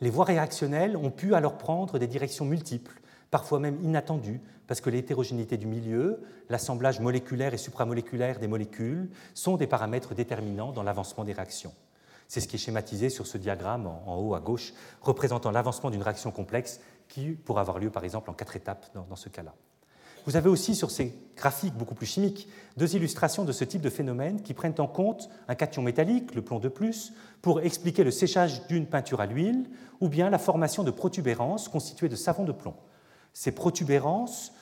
[0.00, 2.99] Les voies réactionnelles ont pu alors prendre des directions multiples,
[3.30, 9.56] parfois même inattendues, parce que l'hétérogénéité du milieu, l'assemblage moléculaire et supramoléculaire des molécules sont
[9.56, 11.72] des paramètres déterminants dans l'avancement des réactions.
[12.28, 16.02] C'est ce qui est schématisé sur ce diagramme en haut à gauche, représentant l'avancement d'une
[16.02, 19.52] réaction complexe qui pourrait avoir lieu par exemple en quatre étapes dans, ce cas-là.
[20.26, 23.90] Vous avez aussi sur ces graphiques beaucoup plus chimiques deux illustrations de ce type de
[23.90, 27.12] phénomène qui prennent en compte un cation métallique, le plomb de plus,
[27.42, 29.68] pour expliquer le séchage d'une peinture à l'huile
[30.00, 32.74] ou bien la formation de protubérances constituées de savon de plomb.
[33.32, 34.52] Ces protubérances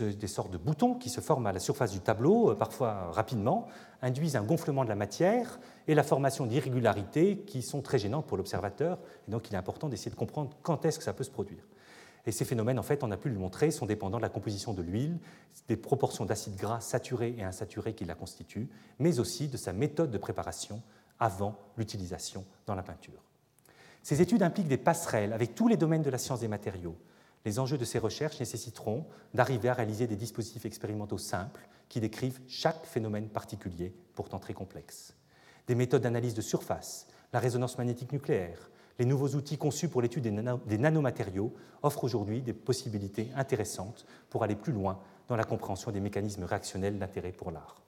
[0.00, 3.66] des sortes de boutons qui se forment à la surface du tableau, euh, parfois rapidement,
[4.02, 5.58] induisent un gonflement de la matière
[5.88, 8.98] et la formation d'irrégularités qui sont très gênantes pour l'observateur.
[9.26, 11.66] Et donc, il est important d'essayer de comprendre quand est-ce que ça peut se produire.
[12.26, 14.74] Et ces phénomènes, en fait, on a pu le montrer, sont dépendants de la composition
[14.74, 15.18] de l'huile,
[15.68, 18.68] des proportions d'acides gras saturés et insaturés qui la constituent,
[18.98, 20.82] mais aussi de sa méthode de préparation
[21.18, 23.22] avant l'utilisation dans la peinture.
[24.02, 26.96] Ces études impliquent des passerelles avec tous les domaines de la science des matériaux,
[27.44, 32.40] les enjeux de ces recherches nécessiteront d'arriver à réaliser des dispositifs expérimentaux simples qui décrivent
[32.48, 35.14] chaque phénomène particulier, pourtant très complexe.
[35.66, 40.24] Des méthodes d'analyse de surface, la résonance magnétique nucléaire, les nouveaux outils conçus pour l'étude
[40.24, 46.00] des, nanomatériaux offrent aujourd'hui des possibilités intéressantes pour aller plus loin dans la compréhension des
[46.00, 47.80] mécanismes réactionnels d'intérêt pour l'art.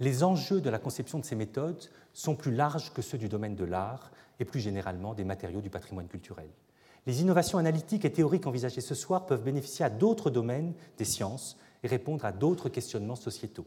[0.00, 3.54] Les enjeux de la conception de ces méthodes sont plus larges que ceux du domaine
[3.54, 4.10] de l'art
[4.40, 6.50] et plus généralement des matériaux du patrimoine culturel.
[7.06, 11.58] Les innovations analytiques et théoriques envisagées ce soir peuvent bénéficier à d'autres domaines des sciences
[11.82, 13.66] et répondre à d'autres questionnements sociétaux.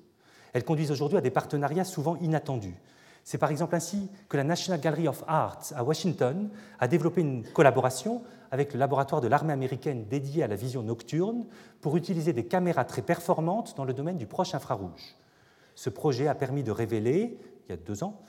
[0.54, 2.80] Elles conduisent aujourd'hui à des partenariats souvent inattendus.
[3.24, 7.44] C'est par exemple ainsi que la National Gallery of Arts à Washington a développé une
[7.44, 11.46] collaboration avec le laboratoire de l'armée américaine dédié à la vision nocturne
[11.82, 15.16] pour utiliser des caméras très performantes dans le domaine du proche infrarouge.
[15.76, 18.20] Ce projet a permis de révéler, il y a deux ans,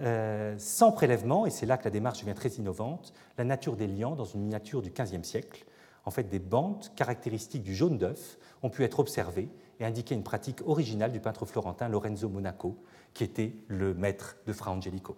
[0.00, 3.86] euh, sans prélèvement, et c'est là que la démarche devient très innovante, la nature des
[3.86, 5.64] liants dans une miniature du XVe siècle.
[6.04, 9.48] En fait, des bandes caractéristiques du jaune d'œuf ont pu être observées
[9.80, 12.76] et indiquer une pratique originale du peintre florentin Lorenzo Monaco,
[13.14, 15.16] qui était le maître de Fra Angelico.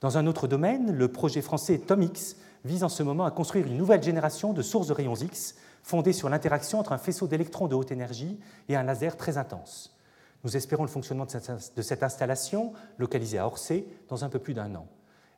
[0.00, 3.76] Dans un autre domaine, le projet français TOMX vise en ce moment à construire une
[3.76, 7.74] nouvelle génération de sources de rayons X fondées sur l'interaction entre un faisceau d'électrons de
[7.74, 8.38] haute énergie
[8.68, 9.96] et un laser très intense.
[10.44, 14.74] Nous espérons le fonctionnement de cette installation, localisée à Orsay, dans un peu plus d'un
[14.74, 14.88] an.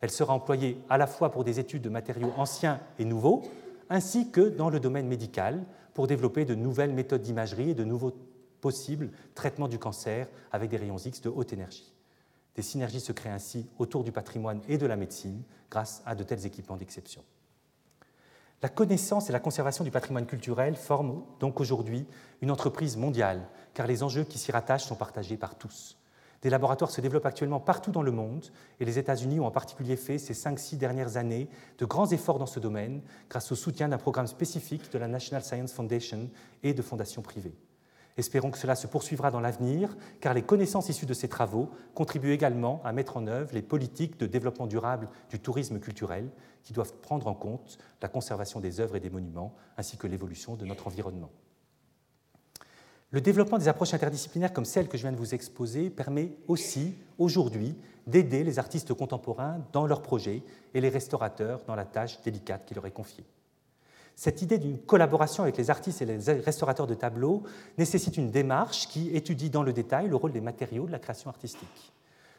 [0.00, 3.42] Elle sera employée à la fois pour des études de matériaux anciens et nouveaux,
[3.90, 8.12] ainsi que dans le domaine médical, pour développer de nouvelles méthodes d'imagerie et de nouveaux
[8.60, 11.92] possibles traitements du cancer avec des rayons X de haute énergie.
[12.56, 16.22] Des synergies se créent ainsi autour du patrimoine et de la médecine grâce à de
[16.22, 17.22] tels équipements d'exception.
[18.62, 22.06] La connaissance et la conservation du patrimoine culturel forment donc aujourd'hui
[22.40, 23.42] une entreprise mondiale,
[23.74, 25.98] car les enjeux qui s'y rattachent sont partagés par tous.
[26.42, 28.46] Des laboratoires se développent actuellement partout dans le monde
[28.78, 31.48] et les États-Unis ont en particulier fait ces 5-6 dernières années
[31.78, 33.00] de grands efforts dans ce domaine
[33.30, 36.28] grâce au soutien d'un programme spécifique de la National Science Foundation
[36.62, 37.56] et de fondations privées.
[38.16, 42.32] Espérons que cela se poursuivra dans l'avenir, car les connaissances issues de ces travaux contribuent
[42.32, 46.30] également à mettre en œuvre les politiques de développement durable du tourisme culturel,
[46.62, 50.54] qui doivent prendre en compte la conservation des œuvres et des monuments, ainsi que l'évolution
[50.54, 51.30] de notre environnement.
[53.10, 56.94] Le développement des approches interdisciplinaires comme celle que je viens de vous exposer permet aussi,
[57.18, 57.76] aujourd'hui,
[58.06, 60.42] d'aider les artistes contemporains dans leurs projets
[60.74, 63.24] et les restaurateurs dans la tâche délicate qui leur est confiée.
[64.16, 67.42] Cette idée d'une collaboration avec les artistes et les restaurateurs de tableaux
[67.78, 71.30] nécessite une démarche qui étudie dans le détail le rôle des matériaux de la création
[71.30, 71.92] artistique.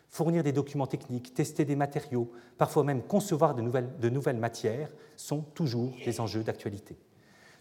[0.10, 4.90] Fournir des documents techniques, tester des matériaux, parfois même concevoir de nouvelles, de nouvelles matières
[5.18, 6.96] sont toujours des enjeux d'actualité.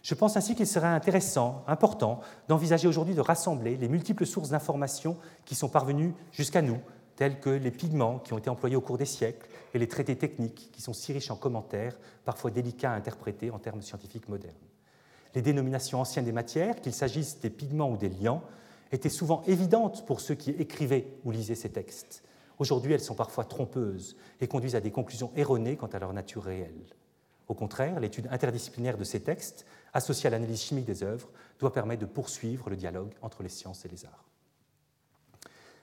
[0.05, 5.17] Je pense ainsi qu'il serait intéressant, important, d'envisager aujourd'hui de rassembler les multiples sources d'informations
[5.45, 6.77] qui sont parvenues jusqu'à nous,
[7.15, 10.15] telles que les pigments qui ont été employés au cours des siècles, et les traités
[10.15, 14.53] techniques qui sont si riches en commentaires, parfois délicats à interpréter en termes scientifiques modernes.
[15.33, 18.43] Les dénominations anciennes des matières, qu'il s'agisse des pigments ou des liants,
[18.91, 22.21] étaient souvent évidentes pour ceux qui écrivaient ou lisaient ces textes.
[22.59, 26.43] Aujourd'hui, elles sont parfois trompeuses et conduisent à des conclusions erronées quant à leur nature
[26.43, 26.93] réelle.
[27.47, 29.65] Au contraire, l'étude interdisciplinaire de ces textes,
[29.95, 31.29] associée à l'analyse chimique des œuvres,
[31.59, 34.25] doit permettre de poursuivre le dialogue entre les sciences et les arts.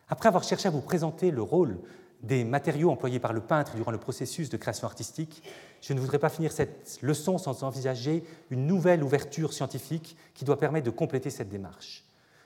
[0.09, 1.79] Après avoir cherché à vous présenter le rôle
[2.23, 5.43] des matériaux employés par le peintre durant le processus de création artistique,
[5.81, 10.59] je ne voudrais pas finir cette leçon sans envisager une nouvelle ouverture scientifique qui doit
[10.59, 12.05] permettre de compléter cette démarche.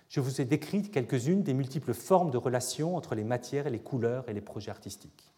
[0.08, 3.80] Je vous ai décrit quelques-unes des multiples formes de relations entre les matières et les
[3.80, 5.32] couleurs et les projets artistiques.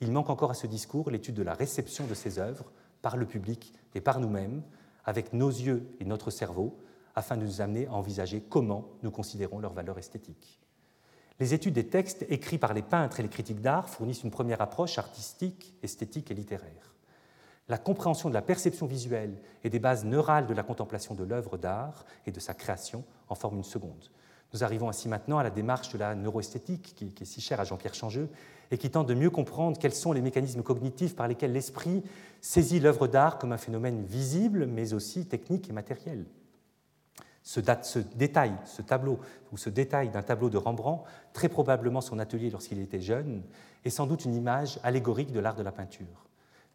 [0.00, 3.24] Il manque encore à ce discours l'étude de la réception de ces œuvres par le
[3.24, 4.62] public et par nous-mêmes,
[5.10, 6.78] avec nos yeux et notre cerveau,
[7.16, 10.60] afin de nous amener à envisager comment nous considérons leur valeur esthétique.
[11.40, 14.60] Les études des textes écrits par les peintres et les critiques d'art fournissent une première
[14.60, 16.94] approche artistique, esthétique et littéraire.
[17.68, 21.58] La compréhension de la perception visuelle et des bases neurales de la contemplation de l'œuvre
[21.58, 24.10] d'art et de sa création en forme une seconde.
[24.52, 27.64] Nous arrivons ainsi maintenant à la démarche de la neuroesthétique, qui, est si chère à
[27.64, 28.28] Jean-Pierre Changeux,
[28.70, 32.02] et qui tente de mieux comprendre quels sont les mécanismes cognitifs par lesquels l'esprit
[32.40, 36.24] saisit l'œuvre d'art comme un phénomène visible, mais aussi technique et matériel.
[37.42, 37.58] Ce,
[38.14, 39.18] détail, ce tableau,
[39.50, 43.42] ou ce détail d'un tableau de Rembrandt, très probablement son atelier lorsqu'il était jeune,
[43.84, 46.26] est sans doute une image allégorique de l'art de la peinture.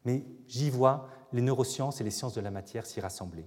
[0.04, 3.46] Mais j'y vois les neurosciences et les sciences de la matière s'y rassembler.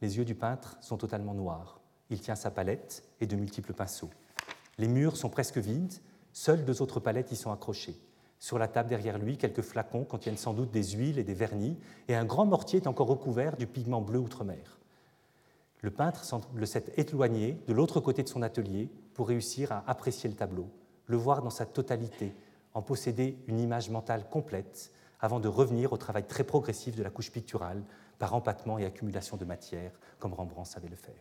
[0.00, 1.80] Les yeux du peintre sont totalement noirs.
[2.10, 4.10] Il tient sa palette et de multiples pinceaux.
[4.78, 5.94] Les murs sont presque vides,
[6.38, 7.98] seules deux autres palettes y sont accrochées.
[8.38, 11.76] Sur la table derrière lui, quelques flacons contiennent sans doute des huiles et des vernis,
[12.06, 14.78] et un grand mortier est encore recouvert du pigment bleu outre-mer.
[15.80, 20.30] Le peintre semble s'être éloigné de l'autre côté de son atelier pour réussir à apprécier
[20.30, 20.68] le tableau,
[21.06, 22.32] le voir dans sa totalité,
[22.72, 27.10] en posséder une image mentale complète, avant de revenir au travail très progressif de la
[27.10, 27.82] couche picturale
[28.20, 31.20] par empattement et accumulation de matière, comme Rembrandt savait le faire.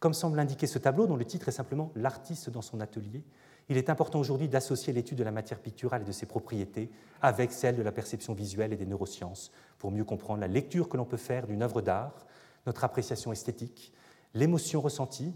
[0.00, 3.24] Comme semble l'indiquer ce tableau, dont le titre est simplement L'artiste dans son atelier,
[3.68, 6.90] il est important aujourd'hui d'associer l'étude de la matière picturale et de ses propriétés
[7.20, 10.96] avec celle de la perception visuelle et des neurosciences pour mieux comprendre la lecture que
[10.96, 12.26] l'on peut faire d'une œuvre d'art,
[12.66, 13.92] notre appréciation esthétique,
[14.34, 15.34] l'émotion ressentie,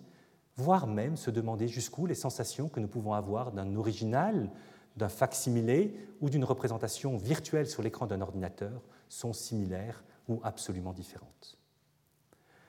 [0.57, 4.51] voire même se demander jusqu'où les sensations que nous pouvons avoir d'un original,
[4.97, 11.59] d'un facsimilé ou d'une représentation virtuelle sur l'écran d'un ordinateur sont similaires ou absolument différentes.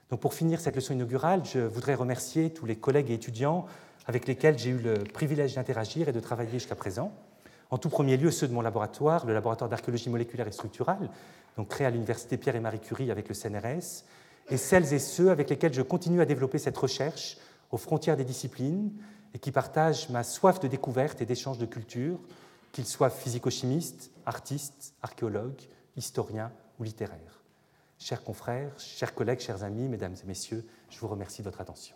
[0.10, 3.66] Donc pour finir cette leçon inaugurale, je voudrais remercier tous les collègues et étudiants
[4.08, 7.14] avec lesquels j'ai eu le privilège d'interagir et de travailler jusqu'à présent.
[7.70, 11.10] En tout premier lieu, ceux de mon laboratoire, le laboratoire d'archéologie moléculaire et structurale,
[11.58, 14.04] donc créé à l'université Pierre et Marie Curie avec le CNRS,
[14.50, 17.38] et celles et ceux avec lesquels je continue à développer cette recherche
[17.72, 18.92] aux frontières des disciplines
[19.34, 22.20] et qui partagent ma soif de découverte et d'échange de culture,
[22.72, 25.62] qu'ils soient physico-chimistes, artistes, archéologues,
[25.96, 27.44] historiens ou littéraires.
[27.98, 31.96] Chers confrères, chers collègues, chers amis, mesdames et messieurs, je vous remercie de votre attention.